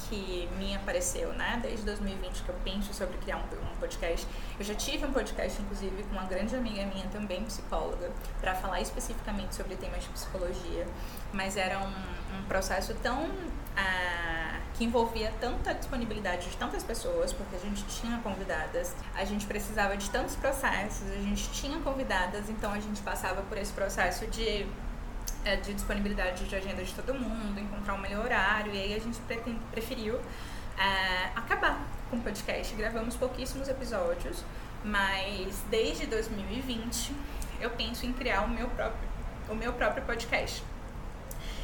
que 0.10 0.50
me 0.58 0.76
apareceu, 0.76 1.32
né, 1.34 1.60
desde 1.62 1.86
2020 1.86 2.44
que 2.44 2.50
eu 2.50 2.56
penso 2.66 2.94
sobre 2.94 3.18
criar 3.20 3.38
um, 3.38 3.42
um, 3.42 3.76
podcast. 3.80 4.28
Eu 4.60 4.66
já 4.66 4.76
tive 4.76 5.06
um 5.06 5.14
podcast, 5.14 5.62
inclusive, 5.62 6.04
com 6.04 6.12
uma 6.12 6.26
grande 6.26 6.54
amiga 6.56 6.86
minha, 6.86 7.08
também 7.08 7.44
psicóloga, 7.46 8.12
para 8.42 8.54
falar 8.56 8.82
especificamente 8.82 9.56
sobre 9.56 9.76
temas 9.76 10.04
de 10.04 10.10
psicologia, 10.10 10.86
mas 11.32 11.56
era 11.56 11.80
um, 11.80 12.40
um 12.40 12.44
processo 12.48 12.94
tão. 12.96 13.30
Ah, 13.78 14.31
que 14.82 14.86
envolvia 14.86 15.32
tanta 15.40 15.76
disponibilidade 15.76 16.50
de 16.50 16.58
tantas 16.58 16.82
pessoas, 16.84 17.32
porque 17.32 17.56
a 17.56 17.60
gente 17.60 17.86
tinha 17.86 18.18
convidadas, 18.18 18.96
a 19.14 19.24
gente 19.24 19.46
precisava 19.46 19.96
de 19.96 20.10
tantos 20.10 20.36
processos, 20.36 21.08
a 21.12 21.22
gente 21.22 21.52
tinha 21.52 21.80
convidadas, 21.82 22.50
então 22.50 22.74
a 22.74 22.80
gente 22.80 23.00
passava 23.04 23.44
por 23.44 23.60
esse 23.60 23.72
processo 23.74 24.26
de 24.26 24.66
é, 25.46 25.56
de 25.56 25.76
disponibilidade 25.76 26.46
de 26.46 26.56
agenda 26.56 26.84
de 26.84 26.92
todo 26.96 27.14
mundo, 27.14 27.60
encontrar 27.60 27.94
um 27.94 28.00
melhor 28.00 28.26
horário, 28.26 28.74
e 28.74 28.80
aí 28.80 28.96
a 28.96 29.00
gente 29.00 29.20
preferiu 29.70 30.20
é, 30.80 31.26
acabar 31.36 31.86
com 32.10 32.18
o 32.18 32.22
podcast. 32.22 32.74
Gravamos 32.74 33.16
pouquíssimos 33.16 33.70
episódios, 33.70 34.44
mas 34.84 35.64
desde 35.70 36.08
2020 36.08 37.14
eu 37.60 37.70
penso 37.70 38.04
em 38.08 38.14
criar 38.14 38.42
o 38.42 38.50
meu 38.50 38.68
próprio, 38.70 39.08
o 39.48 39.54
meu 39.54 39.74
próprio 39.74 40.04
podcast. 40.06 40.64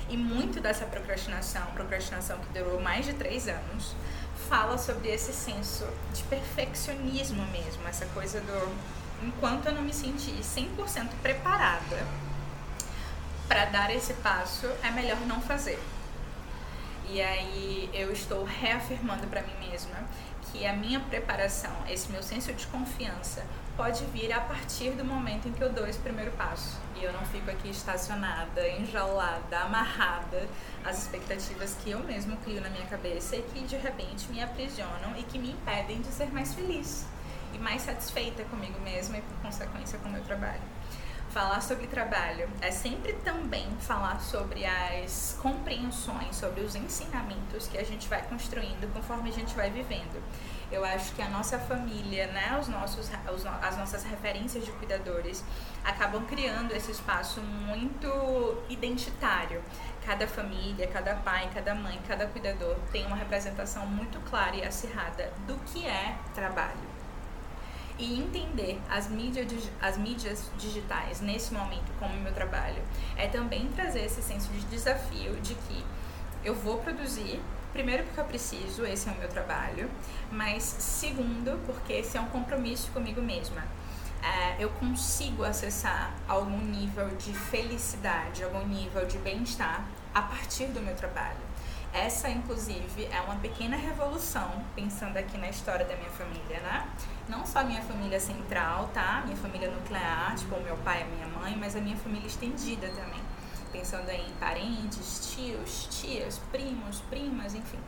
E 0.10 0.16
muito 0.16 0.62
dessa 0.62 0.86
procrastinação, 0.86 1.66
procrastinação 1.74 2.40
que 2.40 2.60
durou 2.60 2.80
mais 2.80 3.06
de 3.06 3.14
três 3.14 3.48
anos, 3.48 3.96
fala 4.50 4.78
sobre 4.78 5.10
esse 5.10 5.34
senso 5.34 5.86
de 6.14 6.24
perfeccionismo 6.24 7.46
mesmo, 7.48 7.86
essa 7.88 8.06
coisa 8.08 8.40
do 8.40 8.98
enquanto 9.22 9.68
eu 9.68 9.74
não 9.74 9.82
me 9.82 9.94
senti 9.94 10.32
100% 10.32 11.10
preparada 11.22 12.06
para 13.48 13.66
dar 13.66 13.94
esse 13.94 14.14
passo, 14.16 14.68
é 14.84 14.92
melhor 14.92 15.20
não 15.22 15.42
fazer. 15.42 15.80
E 17.10 17.22
aí 17.22 17.90
eu 17.94 18.12
estou 18.12 18.44
reafirmando 18.44 19.26
para 19.28 19.42
mim 19.42 19.70
mesma 19.70 19.96
que 20.52 20.66
a 20.66 20.74
minha 20.74 21.00
preparação, 21.00 21.72
esse 21.90 22.12
meu 22.12 22.22
senso 22.22 22.54
de 22.54 22.68
confiança, 22.68 23.46
pode 23.78 24.04
vir 24.06 24.34
a 24.34 24.42
partir 24.42 24.90
do 24.92 25.06
momento 25.06 25.48
em 25.48 25.54
que 25.54 25.62
eu 25.62 25.72
dou 25.72 25.88
esse 25.88 26.00
primeiro 26.00 26.32
passo. 26.32 26.78
E 26.96 27.04
eu 27.04 27.14
não 27.14 27.24
fico 27.28 27.50
aqui 27.52 27.70
estacionada, 27.70 28.68
enjaulada, 28.68 29.60
amarrada 29.60 30.48
às 30.84 31.04
expectativas 31.04 31.78
que 31.84 31.92
eu 31.92 32.00
mesmo 32.00 32.36
crio 32.38 32.60
na 32.60 32.70
minha 32.70 32.88
cabeça 32.88 33.36
e 33.36 33.44
que 33.44 33.62
de 33.62 33.78
repente 33.78 34.28
me 34.32 34.42
aprisionam 34.42 35.16
e 35.16 35.24
que 35.24 35.38
me 35.38 35.52
impedem 35.52 36.02
de 36.02 36.08
ser 36.08 36.34
mais 36.34 36.56
feliz 36.56 37.06
e 37.54 37.60
mais 37.60 37.84
satisfeita 37.84 38.44
comigo 38.46 38.80
mesma 38.82 39.20
e 39.20 39.22
por 39.22 39.38
consequência 39.38 40.00
com 40.00 40.10
o 40.10 40.12
meu 40.12 40.24
trabalho 40.24 40.62
falar 41.38 41.62
sobre 41.62 41.86
trabalho 41.86 42.50
é 42.62 42.72
sempre 42.72 43.14
também 43.14 43.68
falar 43.80 44.20
sobre 44.22 44.66
as 44.66 45.38
compreensões, 45.40 46.36
sobre 46.36 46.62
os 46.62 46.76
ensinamentos 46.76 47.68
que 47.68 47.78
a 47.78 47.84
gente 47.84 48.08
vai 48.08 48.24
construindo 48.24 48.92
conforme 48.92 49.30
a 49.30 49.34
gente 49.34 49.54
vai 49.54 49.70
vivendo. 49.70 50.20
Eu 50.72 50.84
acho 50.84 51.14
que 51.16 51.22
a 51.22 51.30
nossa 51.30 51.58
família, 51.58 52.28
né, 52.28 52.58
os 52.60 52.68
nossos, 52.68 53.10
os, 53.34 53.46
as 53.46 53.78
nossas 53.78 54.04
referências 54.04 54.66
de 54.66 54.72
cuidadores 54.74 55.44
acabam 55.84 56.26
criando 56.26 56.74
esse 56.74 56.92
espaço 56.92 57.40
muito 57.42 58.08
identitário. 58.70 59.64
Cada 60.06 60.28
família, 60.28 60.88
cada 60.88 61.16
pai, 61.16 61.50
cada 61.54 61.74
mãe, 61.74 62.00
cada 62.08 62.28
cuidador 62.28 62.76
tem 62.92 63.06
uma 63.06 63.16
representação 63.16 63.86
muito 63.86 64.20
clara 64.30 64.56
e 64.56 64.64
acirrada 64.64 65.32
do 65.46 65.56
que 65.66 65.86
é 65.86 66.16
trabalho 66.34 66.98
e 68.00 68.20
entender 68.20 68.80
as 68.90 69.10
mídias, 69.10 69.70
as 69.82 69.98
mídias 69.98 70.52
digitais 70.58 71.20
nesse 71.20 71.54
momento 71.54 71.92
como 72.00 72.14
meu 72.20 72.34
trabalho 72.34 72.82
é 73.16 73.28
também 73.28 73.68
trazer 73.70 74.06
esse 74.06 74.22
senso 74.22 74.50
de 74.52 74.62
desafio 74.66 75.36
de 75.38 75.56
que 75.56 75.84
eu 76.44 76.54
vou 76.54 76.78
produzir 76.78 77.42
primeiro 77.74 78.04
porque 78.04 78.20
eu 78.20 78.26
preciso, 78.26 78.86
esse 78.86 79.10
é 79.10 79.12
o 79.12 79.16
meu 79.16 79.30
trabalho, 79.30 79.90
mas 80.32 80.64
segundo 80.64 81.60
porque 81.66 81.94
esse 81.94 82.18
é 82.18 82.22
um 82.22 82.28
compromisso 82.28 82.92
comigo 82.92 83.22
mesma. 83.22 83.64
É, 84.22 84.56
eu 84.60 84.70
consigo 84.72 85.44
acessar 85.44 86.12
algum 86.28 86.60
nível 86.60 87.08
de 87.18 87.34
felicidade, 87.34 88.44
algum 88.44 88.66
nível 88.66 89.06
de 89.06 89.18
bem-estar 89.20 89.86
a 90.14 90.22
partir 90.22 90.68
do 90.68 90.82
meu 90.82 90.96
trabalho. 90.96 91.48
Essa, 91.94 92.30
inclusive, 92.30 93.06
é 93.06 93.22
uma 93.22 93.36
pequena 93.36 93.78
revolução, 93.78 94.64
pensando 94.76 95.18
aqui 95.18 95.38
na 95.38 95.50
história 95.50 95.86
da 95.86 95.96
minha 95.96 96.10
família, 96.10 96.60
né? 96.60 96.88
Não 97.30 97.46
só 97.46 97.60
a 97.60 97.64
minha 97.64 97.82
família 97.82 98.20
central, 98.20 98.90
tá? 98.94 99.22
Minha 99.26 99.38
família 99.38 99.70
nuclear, 99.70 100.36
tipo 100.36 100.56
o 100.56 100.64
meu 100.64 100.76
pai 100.78 101.04
e 101.04 101.16
minha 101.16 101.28
mãe, 101.28 101.56
mas 101.58 101.76
a 101.76 101.80
minha 101.80 101.98
família 101.98 102.28
estendida 102.28 102.88
também. 102.90 103.22
Pensando 103.72 104.10
em 104.10 104.32
parentes, 104.40 105.34
tios, 105.34 105.88
tias, 105.90 106.40
primos, 106.52 107.00
primas, 107.10 107.54
enfim. 107.54 107.80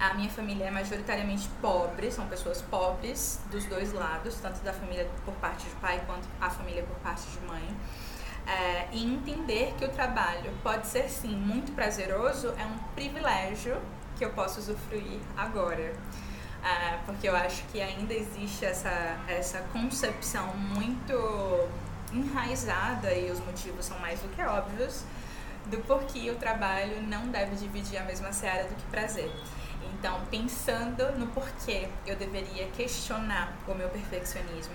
A 0.00 0.14
minha 0.14 0.30
família 0.30 0.64
é 0.64 0.70
majoritariamente 0.70 1.48
pobre, 1.60 2.10
são 2.10 2.26
pessoas 2.26 2.60
pobres 2.62 3.40
dos 3.50 3.64
dois 3.66 3.92
lados, 3.92 4.34
tanto 4.40 4.60
da 4.64 4.72
família 4.72 5.08
por 5.24 5.34
parte 5.34 5.64
de 5.64 5.74
pai 5.76 6.02
quanto 6.06 6.26
a 6.40 6.50
família 6.50 6.82
por 6.82 6.96
parte 6.96 7.22
de 7.30 7.38
mãe. 7.46 7.76
É, 8.44 8.88
e 8.90 9.04
entender 9.04 9.72
que 9.78 9.84
o 9.84 9.88
trabalho 9.88 10.50
pode 10.62 10.88
ser 10.88 11.08
sim 11.08 11.36
muito 11.36 11.72
prazeroso 11.72 12.48
é 12.58 12.66
um 12.66 12.76
privilégio 12.94 13.80
que 14.16 14.24
eu 14.24 14.30
posso 14.30 14.58
usufruir 14.58 15.20
agora. 15.36 15.94
É, 16.64 16.98
porque 17.06 17.28
eu 17.28 17.36
acho 17.36 17.62
que 17.64 17.80
ainda 17.80 18.14
existe 18.14 18.64
essa, 18.64 19.20
essa 19.28 19.60
concepção 19.72 20.54
muito 20.56 21.12
enraizada 22.12 23.12
e 23.14 23.30
os 23.30 23.40
motivos 23.40 23.86
são 23.86 23.98
mais 23.98 24.20
do 24.20 24.28
que 24.28 24.42
óbvios 24.42 25.04
do 25.66 25.78
porquê 25.78 26.30
o 26.30 26.36
trabalho 26.36 27.02
não 27.02 27.28
deve 27.28 27.56
dividir 27.56 27.98
a 27.98 28.04
mesma 28.04 28.32
seara 28.32 28.64
do 28.64 28.74
que 28.74 28.82
prazer. 28.84 29.30
Então, 29.94 30.20
pensando 30.30 31.12
no 31.18 31.28
porquê 31.28 31.88
eu 32.06 32.16
deveria 32.16 32.66
questionar 32.68 33.56
o 33.68 33.74
meu 33.74 33.88
perfeccionismo, 33.88 34.74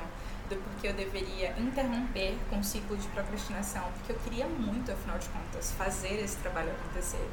do 0.50 0.56
porquê 0.56 0.88
eu 0.88 0.94
deveria 0.94 1.54
interromper 1.58 2.38
com 2.50 2.60
o 2.60 2.64
ciclo 2.64 2.96
de 2.96 3.08
procrastinação, 3.10 3.84
porque 3.98 4.14
eu 4.14 4.20
queria 4.20 4.48
muito, 4.48 4.92
afinal 4.92 5.18
de 5.18 5.28
contas, 5.30 5.72
fazer 5.74 6.24
esse 6.24 6.38
trabalho 6.38 6.72
acontecer. 6.72 7.30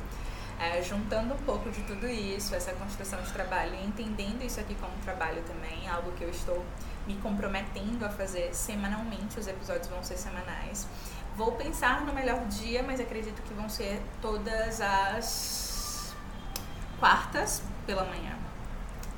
É, 0.61 0.81
juntando 0.83 1.35
um 1.35 1.39
pouco 1.39 1.71
de 1.71 1.83
tudo 1.83 2.07
isso, 2.07 2.55
essa 2.55 2.73
construção 2.73 3.21
de 3.21 3.33
trabalho 3.33 3.75
e 3.75 3.85
entendendo 3.85 4.43
isso 4.43 4.61
aqui 4.61 4.75
como 4.77 4.93
trabalho 5.05 5.43
também, 5.43 5.89
algo 5.89 6.13
que 6.13 6.23
eu 6.23 6.31
estou 6.31 6.65
me 7.07 7.17
comprometendo 7.17 8.05
a 8.05 8.09
fazer 8.09 8.55
semanalmente, 8.55 9.39
os 9.39 9.47
episódios 9.47 9.89
vão 9.89 10.03
ser 10.03 10.17
semanais. 10.17 10.87
Vou 11.37 11.53
pensar 11.53 12.03
no 12.03 12.13
melhor 12.13 12.47
dia, 12.47 12.83
mas 12.83 13.01
acredito 13.01 13.43
que 13.43 13.53
vão 13.53 13.69
ser 13.69 14.01
todas 14.23 14.81
as 14.81 16.15
quartas 16.99 17.63
pela 17.85 18.05
manhã. 18.05 18.39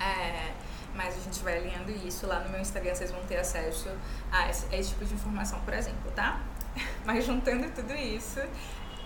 É, 0.01 0.53
mas 0.95 1.15
a 1.17 1.21
gente 1.21 1.41
vai 1.41 1.59
alinhando 1.59 1.91
isso 1.91 2.27
lá 2.27 2.41
no 2.41 2.49
meu 2.51 2.61
Instagram, 2.61 2.95
vocês 2.95 3.11
vão 3.11 3.23
ter 3.25 3.37
acesso 3.37 3.91
a 4.33 4.49
esse, 4.49 4.75
a 4.75 4.79
esse 4.79 4.91
tipo 4.91 5.05
de 5.05 5.15
informação, 5.15 5.61
por 5.61 5.75
exemplo, 5.75 6.11
tá? 6.13 6.41
Mas 7.05 7.25
juntando 7.25 7.71
tudo 7.71 7.95
isso, 7.95 8.41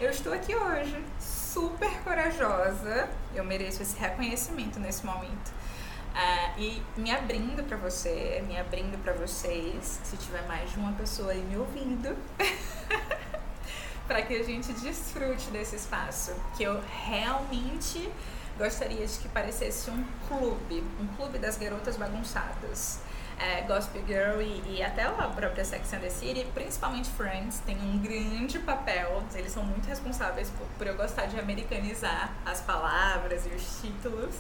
eu 0.01 0.11
estou 0.11 0.33
aqui 0.33 0.55
hoje, 0.55 1.05
super 1.53 1.91
corajosa, 2.05 3.09
eu 3.35 3.43
mereço 3.43 3.83
esse 3.83 3.99
reconhecimento 3.99 4.79
nesse 4.79 5.05
momento. 5.05 5.51
Uh, 6.11 6.61
e 6.61 6.83
me 6.97 7.11
abrindo 7.11 7.63
para 7.65 7.77
você, 7.77 8.43
me 8.47 8.59
abrindo 8.59 9.03
para 9.03 9.13
vocês, 9.15 10.01
se 10.05 10.17
tiver 10.17 10.47
mais 10.47 10.71
de 10.71 10.79
uma 10.79 10.93
pessoa 10.93 11.33
aí 11.33 11.43
me 11.43 11.57
ouvindo, 11.57 12.17
para 14.07 14.23
que 14.23 14.35
a 14.35 14.43
gente 14.45 14.73
desfrute 14.73 15.51
desse 15.51 15.77
espaço, 15.77 16.35
que 16.57 16.63
eu 16.63 16.81
realmente 17.07 18.11
gostaria 18.57 19.07
de 19.07 19.19
que 19.19 19.29
parecesse 19.29 19.91
um 19.91 20.05
clube, 20.29 20.85
um 21.01 21.07
clube 21.17 21.39
das 21.39 21.57
garotas 21.57 21.97
bagunçadas. 21.97 23.01
É, 23.41 23.63
Gossip 23.63 24.05
Girl 24.07 24.41
e, 24.41 24.77
e, 24.77 24.83
até 24.83 25.03
a 25.05 25.11
própria 25.11 25.65
Sex 25.65 25.93
and 25.95 26.01
the 26.01 26.11
City, 26.11 26.47
principalmente 26.53 27.09
Friends, 27.11 27.61
tem 27.61 27.77
um 27.81 27.99
grande 27.99 28.59
papel. 28.59 29.23
Eles 29.35 29.51
são 29.51 29.65
muito 29.65 29.87
responsáveis 29.87 30.51
por, 30.51 30.67
por 30.77 30.87
eu 30.87 30.95
gostar 30.95 31.27
de 31.27 31.41
americanizar 31.41 32.33
as 32.45 32.61
palavras 32.61 33.47
e 33.47 33.49
os 33.49 33.81
títulos. 33.81 34.35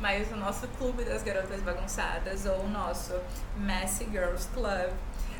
Mas 0.00 0.30
o 0.30 0.36
nosso 0.36 0.68
Clube 0.78 1.04
das 1.04 1.22
Garotas 1.22 1.62
Bagunçadas, 1.62 2.44
ou 2.44 2.64
o 2.64 2.68
nosso 2.68 3.14
Messy 3.56 4.04
Girls 4.04 4.46
Club, 4.48 4.92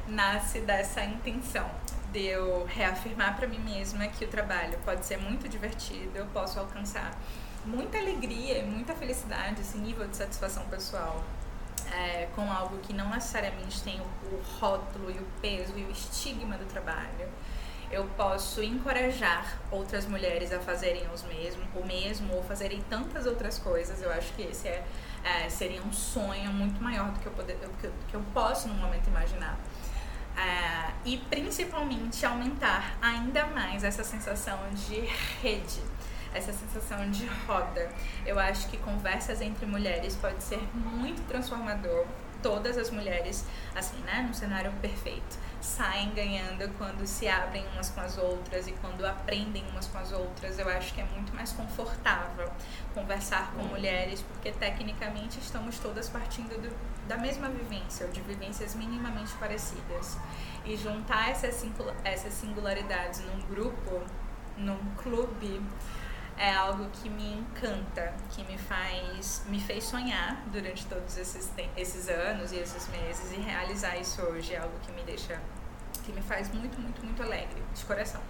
nasce 0.06 0.60
dessa 0.60 1.04
intenção 1.04 1.68
de 2.12 2.26
eu 2.26 2.64
reafirmar 2.66 3.36
para 3.36 3.46
mim 3.46 3.58
mesma 3.58 4.06
que 4.06 4.24
o 4.24 4.28
trabalho 4.28 4.78
pode 4.84 5.04
ser 5.04 5.16
muito 5.16 5.48
divertido, 5.48 6.10
eu 6.14 6.26
posso 6.26 6.60
alcançar 6.60 7.10
muita 7.64 7.98
alegria 7.98 8.58
e 8.58 8.62
muita 8.64 8.94
felicidade, 8.94 9.60
esse 9.60 9.78
nível 9.78 10.06
de 10.06 10.16
satisfação 10.16 10.64
pessoal 10.66 11.24
é, 11.92 12.28
com 12.34 12.50
algo 12.50 12.78
que 12.78 12.92
não 12.92 13.10
necessariamente 13.10 13.82
tem 13.82 14.00
o, 14.00 14.04
o 14.34 14.42
rótulo 14.58 15.10
e 15.10 15.18
o 15.18 15.26
peso 15.40 15.76
e 15.76 15.84
o 15.84 15.90
estigma 15.90 16.56
do 16.56 16.64
trabalho. 16.66 17.28
Eu 17.90 18.06
posso 18.16 18.62
encorajar 18.62 19.58
outras 19.70 20.06
mulheres 20.06 20.50
a 20.50 20.58
fazerem 20.58 21.06
os 21.12 21.22
mesmo, 21.24 21.62
o 21.74 21.86
mesmo 21.86 22.34
ou 22.34 22.42
fazerem 22.42 22.80
tantas 22.88 23.26
outras 23.26 23.58
coisas. 23.58 24.00
Eu 24.00 24.10
acho 24.10 24.32
que 24.32 24.42
esse 24.42 24.66
é, 24.66 24.82
é 25.22 25.48
seria 25.50 25.82
um 25.82 25.92
sonho 25.92 26.50
muito 26.52 26.82
maior 26.82 27.10
do 27.10 27.20
que 27.20 27.26
eu, 27.26 27.32
poder, 27.32 27.58
que, 27.80 27.90
que 28.08 28.14
eu 28.14 28.22
posso 28.32 28.68
no 28.68 28.74
momento 28.74 29.08
imaginar. 29.08 29.58
É, 30.34 30.92
e 31.04 31.18
principalmente 31.18 32.24
aumentar 32.24 32.96
ainda 33.02 33.44
mais 33.48 33.84
essa 33.84 34.02
sensação 34.02 34.58
de 34.70 35.00
rede 35.42 35.82
essa 36.34 36.52
sensação 36.52 37.10
de 37.10 37.26
roda. 37.46 37.90
Eu 38.26 38.38
acho 38.38 38.68
que 38.68 38.76
conversas 38.78 39.40
entre 39.40 39.66
mulheres 39.66 40.16
pode 40.16 40.42
ser 40.42 40.60
muito 40.74 41.26
transformador. 41.26 42.06
Todas 42.42 42.76
as 42.76 42.90
mulheres, 42.90 43.44
assim, 43.74 43.96
né, 44.02 44.24
no 44.26 44.34
cenário 44.34 44.72
perfeito, 44.80 45.38
saem 45.60 46.10
ganhando 46.10 46.68
quando 46.76 47.06
se 47.06 47.28
abrem 47.28 47.64
umas 47.72 47.88
com 47.90 48.00
as 48.00 48.18
outras 48.18 48.66
e 48.66 48.72
quando 48.72 49.04
aprendem 49.04 49.64
umas 49.70 49.86
com 49.86 49.98
as 49.98 50.10
outras. 50.10 50.58
Eu 50.58 50.68
acho 50.68 50.92
que 50.92 51.00
é 51.00 51.04
muito 51.04 51.32
mais 51.34 51.52
confortável 51.52 52.50
conversar 52.94 53.52
com 53.52 53.62
mulheres, 53.62 54.22
porque 54.22 54.50
tecnicamente 54.50 55.38
estamos 55.38 55.78
todas 55.78 56.08
partindo 56.08 56.60
do, 56.60 56.74
da 57.06 57.16
mesma 57.16 57.48
vivência, 57.48 58.06
ou 58.06 58.12
de 58.12 58.20
vivências 58.22 58.74
minimamente 58.74 59.32
parecidas. 59.34 60.18
E 60.64 60.76
juntar 60.76 61.30
essas, 61.30 61.64
essas 62.02 62.34
singularidades 62.34 63.20
num 63.20 63.40
grupo, 63.42 64.02
num 64.56 64.78
clube, 64.96 65.62
é 66.36 66.52
algo 66.52 66.88
que 66.90 67.08
me 67.08 67.34
encanta, 67.34 68.14
que 68.30 68.42
me 68.44 68.58
faz, 68.58 69.42
me 69.46 69.60
fez 69.60 69.84
sonhar 69.84 70.42
durante 70.46 70.86
todos 70.86 71.16
esses, 71.16 71.50
esses 71.76 72.08
anos 72.08 72.52
e 72.52 72.56
esses 72.56 72.88
meses 72.88 73.32
e 73.32 73.36
realizar 73.36 73.96
isso 73.96 74.22
hoje 74.22 74.54
é 74.54 74.58
algo 74.58 74.78
que 74.80 74.92
me 74.92 75.02
deixa, 75.02 75.40
que 76.04 76.12
me 76.12 76.22
faz 76.22 76.52
muito, 76.52 76.80
muito, 76.80 77.04
muito 77.04 77.22
alegre, 77.22 77.62
de 77.74 77.84
coração. 77.84 78.20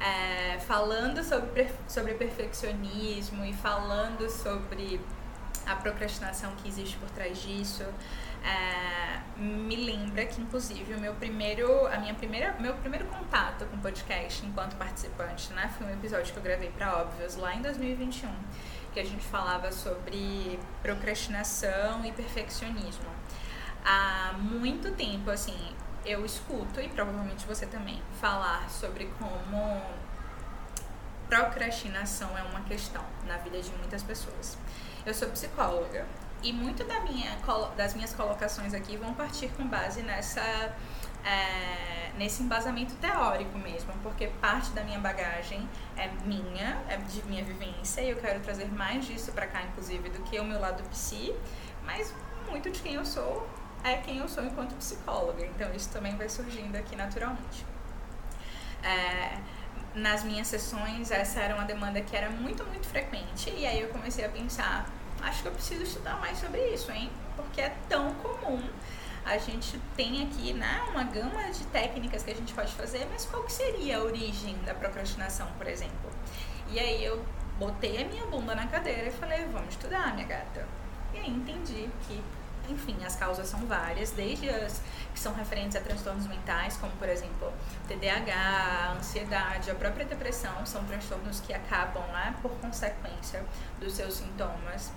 É, 0.00 0.58
falando 0.60 1.22
sobre, 1.22 1.70
sobre 1.88 2.14
perfeccionismo 2.14 3.44
e 3.44 3.52
falando 3.52 4.28
sobre 4.28 5.00
a 5.66 5.76
procrastinação 5.76 6.54
que 6.56 6.68
existe 6.68 6.96
por 6.98 7.08
trás 7.10 7.40
disso, 7.40 7.84
é, 8.44 9.20
me 9.38 9.74
lembra 9.74 10.26
que 10.26 10.40
inclusive 10.40 10.94
o 10.94 11.00
meu 11.00 11.14
primeiro, 11.14 11.86
a 11.86 11.96
minha 11.96 12.14
primeira, 12.14 12.54
meu 12.60 12.74
primeiro 12.74 13.06
contato 13.06 13.64
com 13.66 13.78
podcast 13.78 14.44
enquanto 14.44 14.76
participante, 14.76 15.52
né, 15.54 15.72
foi 15.78 15.86
um 15.86 15.90
episódio 15.90 16.32
que 16.32 16.38
eu 16.38 16.42
gravei 16.42 16.70
para 16.70 16.98
Óbvios 16.98 17.36
lá 17.36 17.54
em 17.54 17.62
2021, 17.62 18.30
que 18.92 19.00
a 19.00 19.04
gente 19.04 19.24
falava 19.24 19.72
sobre 19.72 20.60
procrastinação 20.82 22.04
e 22.04 22.12
perfeccionismo. 22.12 23.08
Há 23.82 24.34
muito 24.38 24.92
tempo, 24.92 25.30
assim, 25.30 25.74
eu 26.04 26.24
escuto 26.24 26.80
e 26.80 26.88
provavelmente 26.88 27.46
você 27.46 27.64
também 27.64 28.02
falar 28.20 28.68
sobre 28.68 29.10
como 29.18 29.82
procrastinação 31.28 32.36
é 32.36 32.42
uma 32.42 32.60
questão 32.60 33.02
na 33.26 33.38
vida 33.38 33.60
de 33.60 33.70
muitas 33.72 34.02
pessoas. 34.02 34.58
Eu 35.04 35.14
sou 35.14 35.28
psicóloga 35.30 36.06
e 36.44 36.52
muito 36.52 36.84
da 36.84 37.00
minha, 37.00 37.36
das 37.74 37.94
minhas 37.94 38.12
colocações 38.12 38.74
aqui 38.74 38.98
vão 38.98 39.14
partir 39.14 39.48
com 39.56 39.66
base 39.66 40.02
nessa, 40.02 40.42
é, 41.24 42.10
nesse 42.18 42.42
embasamento 42.42 42.94
teórico 42.96 43.58
mesmo, 43.58 43.92
porque 44.02 44.26
parte 44.42 44.70
da 44.72 44.84
minha 44.84 44.98
bagagem 44.98 45.66
é 45.96 46.08
minha, 46.24 46.82
é 46.86 46.98
de 46.98 47.22
minha 47.22 47.42
vivência, 47.42 48.02
e 48.02 48.10
eu 48.10 48.18
quero 48.18 48.40
trazer 48.40 48.70
mais 48.70 49.06
disso 49.06 49.32
para 49.32 49.46
cá, 49.46 49.62
inclusive, 49.62 50.10
do 50.10 50.22
que 50.22 50.38
o 50.38 50.44
meu 50.44 50.60
lado 50.60 50.82
psi, 50.90 51.34
mas 51.82 52.14
muito 52.50 52.70
de 52.70 52.82
quem 52.82 52.94
eu 52.94 53.06
sou 53.06 53.48
é 53.82 53.98
quem 53.98 54.18
eu 54.18 54.28
sou 54.28 54.44
enquanto 54.44 54.74
psicóloga, 54.76 55.44
então 55.44 55.72
isso 55.74 55.90
também 55.90 56.16
vai 56.16 56.28
surgindo 56.28 56.76
aqui 56.76 56.94
naturalmente. 56.96 57.66
É, 58.82 59.38
nas 59.94 60.24
minhas 60.24 60.46
sessões, 60.46 61.10
essa 61.10 61.40
era 61.40 61.54
uma 61.54 61.64
demanda 61.64 62.00
que 62.00 62.14
era 62.14 62.28
muito, 62.30 62.64
muito 62.66 62.86
frequente, 62.86 63.50
e 63.50 63.66
aí 63.66 63.80
eu 63.80 63.88
comecei 63.88 64.24
a 64.24 64.28
pensar 64.28 64.86
acho 65.24 65.42
que 65.42 65.48
eu 65.48 65.52
preciso 65.52 65.82
estudar 65.82 66.18
mais 66.20 66.38
sobre 66.38 66.60
isso, 66.68 66.90
hein? 66.92 67.10
Porque 67.36 67.60
é 67.60 67.74
tão 67.88 68.14
comum. 68.14 68.62
A 69.24 69.38
gente 69.38 69.80
tem 69.96 70.22
aqui 70.22 70.52
né, 70.52 70.82
uma 70.90 71.02
gama 71.04 71.50
de 71.50 71.64
técnicas 71.66 72.22
que 72.22 72.30
a 72.30 72.34
gente 72.34 72.52
pode 72.52 72.72
fazer, 72.72 73.06
mas 73.10 73.24
qual 73.24 73.42
que 73.42 73.52
seria 73.52 73.98
a 73.98 74.02
origem 74.02 74.54
da 74.66 74.74
procrastinação, 74.74 75.48
por 75.56 75.66
exemplo? 75.66 76.10
E 76.68 76.78
aí 76.78 77.02
eu 77.02 77.24
botei 77.58 78.02
a 78.02 78.06
minha 78.06 78.26
bunda 78.26 78.54
na 78.54 78.66
cadeira 78.66 79.08
e 79.08 79.10
falei, 79.10 79.46
vamos 79.50 79.70
estudar, 79.70 80.14
minha 80.14 80.26
gata. 80.26 80.66
E 81.14 81.18
aí 81.18 81.30
entendi 81.30 81.88
que, 82.06 82.22
enfim, 82.68 82.96
as 83.04 83.16
causas 83.16 83.46
são 83.46 83.60
várias, 83.60 84.10
desde 84.10 84.50
as 84.50 84.82
que 85.14 85.20
são 85.20 85.32
referentes 85.32 85.76
a 85.76 85.80
transtornos 85.80 86.26
mentais, 86.26 86.76
como 86.76 86.92
por 86.96 87.08
exemplo 87.08 87.50
TDAH, 87.88 88.96
ansiedade, 88.98 89.70
a 89.70 89.74
própria 89.74 90.04
depressão, 90.04 90.66
são 90.66 90.84
transtornos 90.84 91.40
que 91.40 91.54
acabam, 91.54 92.04
né, 92.08 92.34
por 92.42 92.50
consequência 92.58 93.42
dos 93.80 93.94
seus 93.94 94.14
sintomas, 94.14 94.92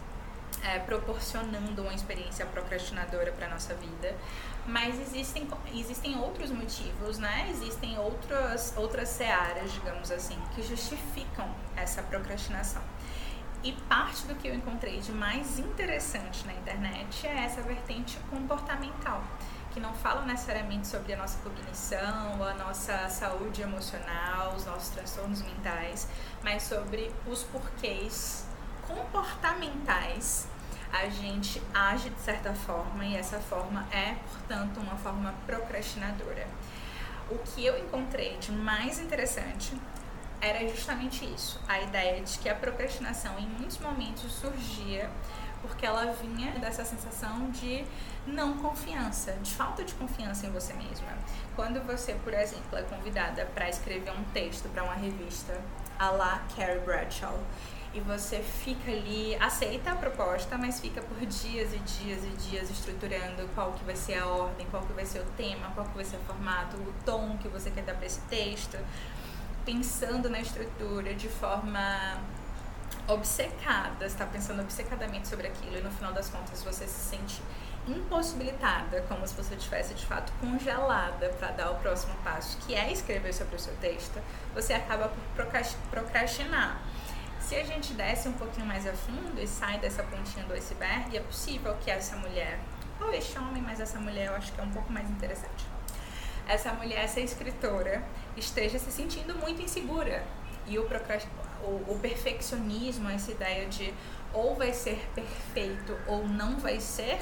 é, 0.63 0.79
proporcionando 0.79 1.81
uma 1.81 1.93
experiência 1.93 2.45
procrastinadora 2.45 3.31
para 3.31 3.47
nossa 3.47 3.73
vida, 3.75 4.15
mas 4.65 4.99
existem, 4.99 5.47
existem 5.73 6.17
outros 6.17 6.51
motivos, 6.51 7.17
né? 7.17 7.47
Existem 7.49 7.97
outras, 7.97 8.73
outras 8.75 9.09
searas, 9.09 9.71
digamos 9.71 10.11
assim, 10.11 10.37
que 10.53 10.61
justificam 10.61 11.49
essa 11.75 12.01
procrastinação. 12.03 12.81
E 13.63 13.71
parte 13.89 14.25
do 14.27 14.35
que 14.35 14.47
eu 14.47 14.53
encontrei 14.53 14.99
de 14.99 15.11
mais 15.11 15.57
interessante 15.57 16.45
na 16.45 16.53
internet 16.53 17.25
é 17.25 17.45
essa 17.45 17.61
vertente 17.61 18.17
comportamental, 18.29 19.23
que 19.71 19.79
não 19.79 19.93
fala 19.93 20.23
necessariamente 20.25 20.87
sobre 20.87 21.13
a 21.13 21.17
nossa 21.17 21.39
cognição, 21.39 22.43
a 22.43 22.53
nossa 22.53 23.09
saúde 23.09 23.61
emocional, 23.61 24.53
os 24.55 24.65
nossos 24.65 24.89
transtornos 24.89 25.41
mentais, 25.41 26.07
mas 26.43 26.63
sobre 26.63 27.11
os 27.25 27.43
porquês 27.43 28.45
comportamentais 28.87 30.47
a 30.91 31.09
gente 31.09 31.61
age 31.73 32.09
de 32.09 32.19
certa 32.21 32.53
forma 32.53 33.05
e 33.05 33.15
essa 33.15 33.39
forma 33.39 33.85
é, 33.91 34.15
portanto, 34.31 34.79
uma 34.79 34.95
forma 34.95 35.33
procrastinadora. 35.45 36.47
O 37.29 37.37
que 37.39 37.65
eu 37.65 37.77
encontrei 37.77 38.37
de 38.37 38.51
mais 38.51 38.99
interessante 38.99 39.75
era 40.39 40.65
justamente 40.67 41.25
isso, 41.25 41.59
a 41.67 41.81
ideia 41.81 42.21
de 42.21 42.39
que 42.39 42.47
a 42.47 42.55
procrastinação 42.55 43.37
em 43.37 43.47
muitos 43.47 43.79
momentos 43.79 44.31
surgia 44.31 45.09
porque 45.61 45.85
ela 45.85 46.13
vinha 46.13 46.51
dessa 46.59 46.85
sensação 46.85 47.49
de 47.49 47.83
não 48.25 48.57
confiança, 48.57 49.33
de 49.41 49.51
falta 49.53 49.83
de 49.83 49.93
confiança 49.95 50.45
em 50.45 50.51
você 50.51 50.73
mesma. 50.73 51.07
Quando 51.55 51.81
você, 51.85 52.13
por 52.13 52.33
exemplo, 52.33 52.77
é 52.77 52.83
convidada 52.83 53.45
para 53.53 53.67
escrever 53.67 54.11
um 54.11 54.23
texto 54.25 54.69
para 54.69 54.83
uma 54.83 54.93
revista, 54.93 55.59
a 55.97 56.11
la 56.11 56.41
Carrie 56.55 56.79
Bradshaw, 56.79 57.39
e 57.97 57.99
você 58.01 58.39
fica 58.39 58.91
ali, 58.91 59.35
aceita 59.37 59.91
a 59.91 59.95
proposta, 59.95 60.55
mas 60.55 60.79
fica 60.79 61.01
por 61.01 61.17
dias 61.17 61.73
e 61.73 61.79
dias 61.79 62.23
e 62.23 62.49
dias 62.49 62.69
estruturando 62.69 63.49
qual 63.55 63.73
que 63.73 63.83
vai 63.83 63.95
ser 63.95 64.19
a 64.19 64.27
ordem, 64.27 64.67
qual 64.69 64.83
que 64.83 64.93
vai 64.93 65.03
ser 65.05 65.19
o 65.19 65.25
tema, 65.35 65.71
qual 65.73 65.87
que 65.87 65.95
vai 65.95 66.05
ser 66.05 66.17
o 66.17 66.19
formato, 66.19 66.77
o 66.77 66.93
tom 67.03 67.37
que 67.37 67.47
você 67.47 67.71
quer 67.71 67.83
dar 67.83 67.95
para 67.95 68.05
esse 68.05 68.19
texto, 68.21 68.77
pensando 69.65 70.29
na 70.29 70.39
estrutura 70.39 71.15
de 71.15 71.27
forma 71.27 72.21
obcecada, 73.07 74.05
está 74.05 74.27
pensando 74.27 74.61
obcecadamente 74.61 75.27
sobre 75.27 75.47
aquilo 75.47 75.77
e 75.77 75.81
no 75.81 75.89
final 75.89 76.13
das 76.13 76.29
contas 76.29 76.61
você 76.61 76.85
se 76.85 77.09
sente 77.09 77.41
impossibilitada, 77.87 79.01
como 79.07 79.25
se 79.25 79.33
você 79.33 79.55
tivesse 79.55 79.95
de 79.95 80.05
fato 80.05 80.31
congelada 80.39 81.29
para 81.39 81.51
dar 81.51 81.71
o 81.71 81.75
próximo 81.75 82.13
passo, 82.23 82.57
que 82.59 82.75
é 82.75 82.91
escrever 82.91 83.33
sobre 83.33 83.55
o 83.55 83.59
seu 83.59 83.73
texto, 83.77 84.21
você 84.53 84.73
acaba 84.73 85.09
por 85.35 85.45
procrastinar. 85.89 86.79
Se 87.47 87.55
a 87.55 87.63
gente 87.63 87.93
desce 87.93 88.27
um 88.27 88.33
pouquinho 88.33 88.65
mais 88.65 88.85
a 88.85 88.91
fundo 88.91 89.41
e 89.41 89.47
sai 89.47 89.79
dessa 89.79 90.03
pontinha 90.03 90.43
do 90.43 90.53
iceberg, 90.53 91.15
é 91.15 91.21
possível 91.21 91.73
que 91.79 91.89
essa 91.89 92.17
mulher, 92.17 92.59
ou 92.99 93.13
este 93.13 93.39
homem, 93.39 93.63
mas 93.63 93.79
essa 93.79 93.97
mulher 94.01 94.27
eu 94.27 94.35
acho 94.35 94.51
que 94.51 94.59
é 94.59 94.63
um 94.65 94.69
pouco 94.69 94.91
mais 94.91 95.09
interessante, 95.09 95.65
essa 96.45 96.73
mulher, 96.73 97.05
essa 97.05 97.21
escritora, 97.21 98.03
esteja 98.35 98.77
se 98.77 98.91
sentindo 98.91 99.33
muito 99.35 99.61
insegura. 99.61 100.25
E 100.67 100.77
o, 100.77 100.85
o, 101.63 101.93
o 101.93 101.99
perfeccionismo, 102.01 103.09
essa 103.09 103.31
ideia 103.31 103.65
de 103.67 103.93
ou 104.33 104.53
vai 104.53 104.73
ser 104.73 105.09
perfeito 105.15 105.97
ou 106.05 106.27
não 106.27 106.59
vai 106.59 106.81
ser, 106.81 107.17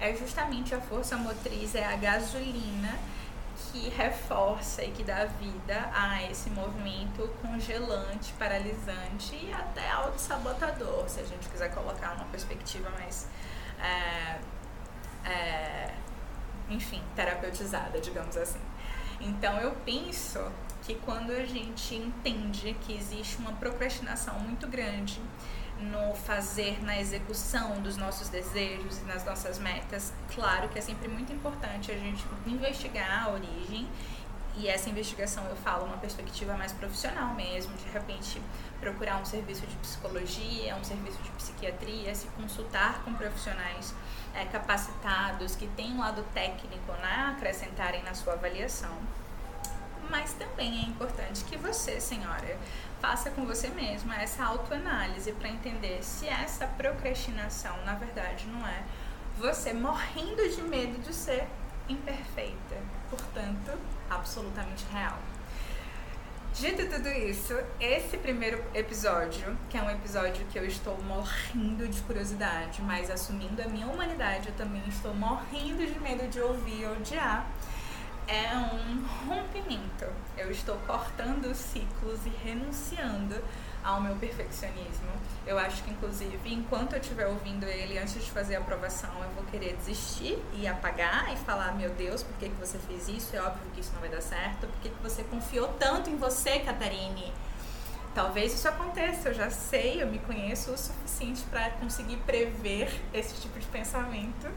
é 0.00 0.14
justamente 0.14 0.74
a 0.74 0.80
força 0.80 1.14
motriz, 1.18 1.74
é 1.74 1.84
a 1.84 1.96
gasolina 1.96 2.98
que 3.72 3.88
reforça 3.90 4.82
e 4.82 4.90
que 4.90 5.02
dá 5.02 5.24
vida 5.24 5.90
a 5.94 6.22
esse 6.30 6.50
movimento 6.50 7.28
congelante, 7.42 8.32
paralisante 8.38 9.34
e 9.34 9.52
até 9.52 9.88
auto-sabotador, 9.90 11.08
se 11.08 11.20
a 11.20 11.24
gente 11.24 11.48
quiser 11.48 11.72
colocar 11.74 12.12
uma 12.12 12.24
perspectiva 12.26 12.88
mais, 12.90 13.28
é, 13.80 14.38
é, 15.28 15.94
enfim, 16.70 17.02
terapeutizada, 17.14 18.00
digamos 18.00 18.36
assim. 18.36 18.60
Então 19.20 19.58
eu 19.58 19.72
penso 19.84 20.40
que 20.82 20.94
quando 20.94 21.30
a 21.32 21.44
gente 21.44 21.94
entende 21.94 22.76
que 22.82 22.96
existe 22.96 23.36
uma 23.38 23.52
procrastinação 23.52 24.38
muito 24.40 24.66
grande 24.66 25.20
no 25.80 26.14
fazer, 26.14 26.82
na 26.82 26.98
execução 26.98 27.80
dos 27.80 27.96
nossos 27.96 28.28
desejos 28.28 28.98
e 28.98 29.02
nas 29.02 29.24
nossas 29.24 29.58
metas, 29.58 30.12
claro 30.34 30.68
que 30.68 30.78
é 30.78 30.82
sempre 30.82 31.08
muito 31.08 31.32
importante 31.32 31.92
a 31.92 31.96
gente 31.96 32.24
investigar 32.46 33.26
a 33.26 33.30
origem 33.30 33.88
e 34.58 34.66
essa 34.66 34.90
investigação 34.90 35.44
eu 35.46 35.54
falo 35.56 35.84
uma 35.84 35.98
perspectiva 35.98 36.56
mais 36.56 36.72
profissional 36.72 37.32
mesmo, 37.34 37.72
de 37.76 37.88
repente 37.90 38.42
procurar 38.80 39.20
um 39.20 39.24
serviço 39.24 39.64
de 39.64 39.76
psicologia, 39.76 40.74
um 40.74 40.82
serviço 40.82 41.22
de 41.22 41.30
psiquiatria, 41.30 42.12
se 42.12 42.26
consultar 42.28 43.04
com 43.04 43.14
profissionais 43.14 43.94
é, 44.34 44.44
capacitados 44.46 45.54
que 45.54 45.68
têm 45.68 45.92
um 45.92 46.00
lado 46.00 46.24
técnico 46.34 46.92
né, 46.92 47.34
acrescentarem 47.36 48.02
na 48.02 48.14
sua 48.14 48.32
avaliação. 48.32 48.96
Mas 50.10 50.32
também 50.32 50.84
é 50.84 50.88
importante 50.88 51.44
que 51.44 51.56
você, 51.56 52.00
senhora, 52.00 52.58
faça 53.00 53.30
com 53.30 53.44
você 53.44 53.68
mesma 53.68 54.16
essa 54.16 54.44
autoanálise 54.44 55.32
para 55.32 55.48
entender 55.48 56.02
se 56.02 56.26
essa 56.26 56.66
procrastinação, 56.66 57.76
na 57.84 57.94
verdade, 57.94 58.46
não 58.46 58.66
é 58.66 58.82
você 59.38 59.72
morrendo 59.72 60.48
de 60.48 60.62
medo 60.62 60.98
de 61.00 61.14
ser 61.14 61.46
imperfeita, 61.88 62.76
portanto, 63.10 63.78
absolutamente 64.10 64.84
real. 64.92 65.18
Dito 66.54 66.88
tudo 66.88 67.08
isso, 67.08 67.54
esse 67.78 68.16
primeiro 68.16 68.60
episódio, 68.74 69.56
que 69.70 69.78
é 69.78 69.82
um 69.82 69.90
episódio 69.90 70.44
que 70.46 70.58
eu 70.58 70.66
estou 70.66 71.00
morrendo 71.04 71.86
de 71.86 72.00
curiosidade, 72.00 72.82
mas 72.82 73.10
assumindo 73.10 73.62
a 73.62 73.68
minha 73.68 73.86
humanidade, 73.86 74.48
eu 74.48 74.54
também 74.54 74.82
estou 74.88 75.14
morrendo 75.14 75.86
de 75.86 76.00
medo 76.00 76.26
de 76.26 76.40
ouvir 76.40 76.80
e 76.80 76.86
odiar 76.86 77.46
é 78.28 78.54
um 78.54 79.06
rompimento. 79.26 80.04
Eu 80.36 80.50
estou 80.50 80.76
cortando 80.86 81.54
ciclos 81.54 82.26
e 82.26 82.28
renunciando 82.28 83.42
ao 83.82 84.02
meu 84.02 84.14
perfeccionismo. 84.16 85.10
Eu 85.46 85.58
acho 85.58 85.82
que, 85.82 85.90
inclusive, 85.90 86.38
enquanto 86.52 86.92
eu 86.92 87.00
estiver 87.00 87.26
ouvindo 87.26 87.64
ele, 87.64 87.98
antes 87.98 88.22
de 88.22 88.30
fazer 88.30 88.56
a 88.56 88.58
aprovação, 88.58 89.10
eu 89.22 89.30
vou 89.30 89.44
querer 89.44 89.74
desistir 89.76 90.38
e 90.52 90.68
apagar 90.68 91.32
e 91.32 91.36
falar: 91.38 91.74
Meu 91.74 91.90
Deus, 91.90 92.22
por 92.22 92.36
que, 92.36 92.50
que 92.50 92.56
você 92.56 92.78
fez 92.78 93.08
isso? 93.08 93.34
É 93.34 93.40
óbvio 93.40 93.70
que 93.74 93.80
isso 93.80 93.92
não 93.94 94.00
vai 94.00 94.10
dar 94.10 94.20
certo. 94.20 94.66
Por 94.66 94.80
que, 94.82 94.90
que 94.90 95.02
você 95.02 95.24
confiou 95.24 95.68
tanto 95.78 96.10
em 96.10 96.16
você, 96.16 96.58
Catarine? 96.60 97.32
Talvez 98.14 98.52
isso 98.52 98.68
aconteça, 98.68 99.28
eu 99.28 99.34
já 99.34 99.48
sei, 99.48 100.02
eu 100.02 100.06
me 100.08 100.18
conheço 100.18 100.72
o 100.72 100.76
suficiente 100.76 101.42
para 101.44 101.70
conseguir 101.70 102.16
prever 102.18 102.90
esse 103.14 103.40
tipo 103.40 103.58
de 103.60 103.66
pensamento, 103.66 104.50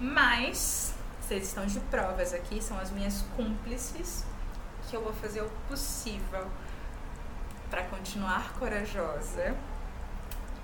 mas 0.00 0.97
vocês 1.28 1.48
estão 1.48 1.66
de 1.66 1.78
provas 1.78 2.32
aqui, 2.32 2.62
são 2.62 2.78
as 2.78 2.90
minhas 2.90 3.20
cúmplices, 3.36 4.24
que 4.88 4.96
eu 4.96 5.02
vou 5.02 5.12
fazer 5.12 5.42
o 5.42 5.50
possível 5.68 6.46
para 7.68 7.82
continuar 7.82 8.54
corajosa 8.54 9.54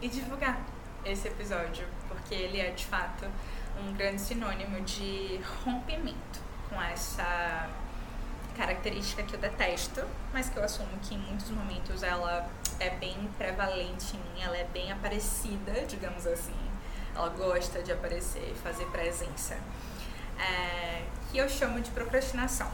e 0.01 0.09
divulgar 0.09 0.59
esse 1.05 1.29
episódio, 1.29 1.87
porque 2.09 2.35
ele 2.35 2.59
é 2.59 2.71
de 2.71 2.87
fato 2.87 3.27
um 3.79 3.93
grande 3.93 4.23
sinônimo 4.23 4.81
de 4.81 5.39
rompimento 5.63 6.41
com 6.71 6.81
essa 6.81 7.69
característica 8.57 9.23
que 9.23 9.35
eu 9.35 9.41
detesto, 9.41 10.03
mas 10.33 10.49
que 10.49 10.57
eu 10.57 10.65
assumo 10.65 10.97
que 11.03 11.15
em 11.15 11.19
muitos 11.19 11.51
momentos 11.51 12.03
ela 12.03 12.49
é 12.81 12.89
bem 12.89 13.29
prevalente 13.37 14.17
em 14.17 14.19
mim, 14.33 14.41
ela 14.43 14.57
é 14.57 14.65
bem 14.65 14.91
aparecida, 14.91 15.85
digamos 15.87 16.27
assim. 16.27 16.57
Ela 17.15 17.29
gosta 17.29 17.83
de 17.83 17.93
aparecer 17.93 18.51
e 18.51 18.59
fazer 18.61 18.87
presença 18.87 19.59
é, 20.39 21.03
que 21.31 21.39
eu 21.39 21.49
chamo 21.49 21.81
de 21.81 21.91
procrastinação. 21.91 22.71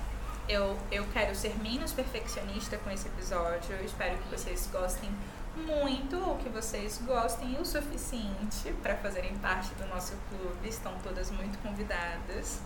Eu, 0.49 0.77
eu 0.91 1.07
quero 1.13 1.35
ser 1.35 1.55
menos 1.61 1.93
perfeccionista 1.93 2.77
com 2.79 2.91
esse 2.91 3.07
episódio. 3.07 3.75
Eu 3.77 3.85
espero 3.85 4.19
que 4.19 4.29
vocês 4.29 4.69
gostem 4.73 5.11
muito 5.57 6.17
ou 6.17 6.37
que 6.39 6.49
vocês 6.49 7.01
gostem 7.07 7.57
o 7.61 7.65
suficiente 7.65 8.73
para 8.83 8.97
fazerem 8.97 9.35
parte 9.37 9.73
do 9.75 9.87
nosso 9.87 10.15
clube. 10.29 10.69
Estão 10.69 10.93
todas 11.03 11.31
muito 11.31 11.59
convidadas. 11.63 12.61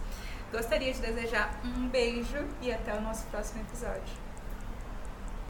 Gostaria 0.51 0.93
de 0.93 1.01
desejar 1.01 1.61
um 1.65 1.89
beijo 1.89 2.45
e 2.63 2.73
até 2.73 2.95
o 2.95 3.01
nosso 3.01 3.27
próximo 3.27 3.61
episódio. 3.63 4.24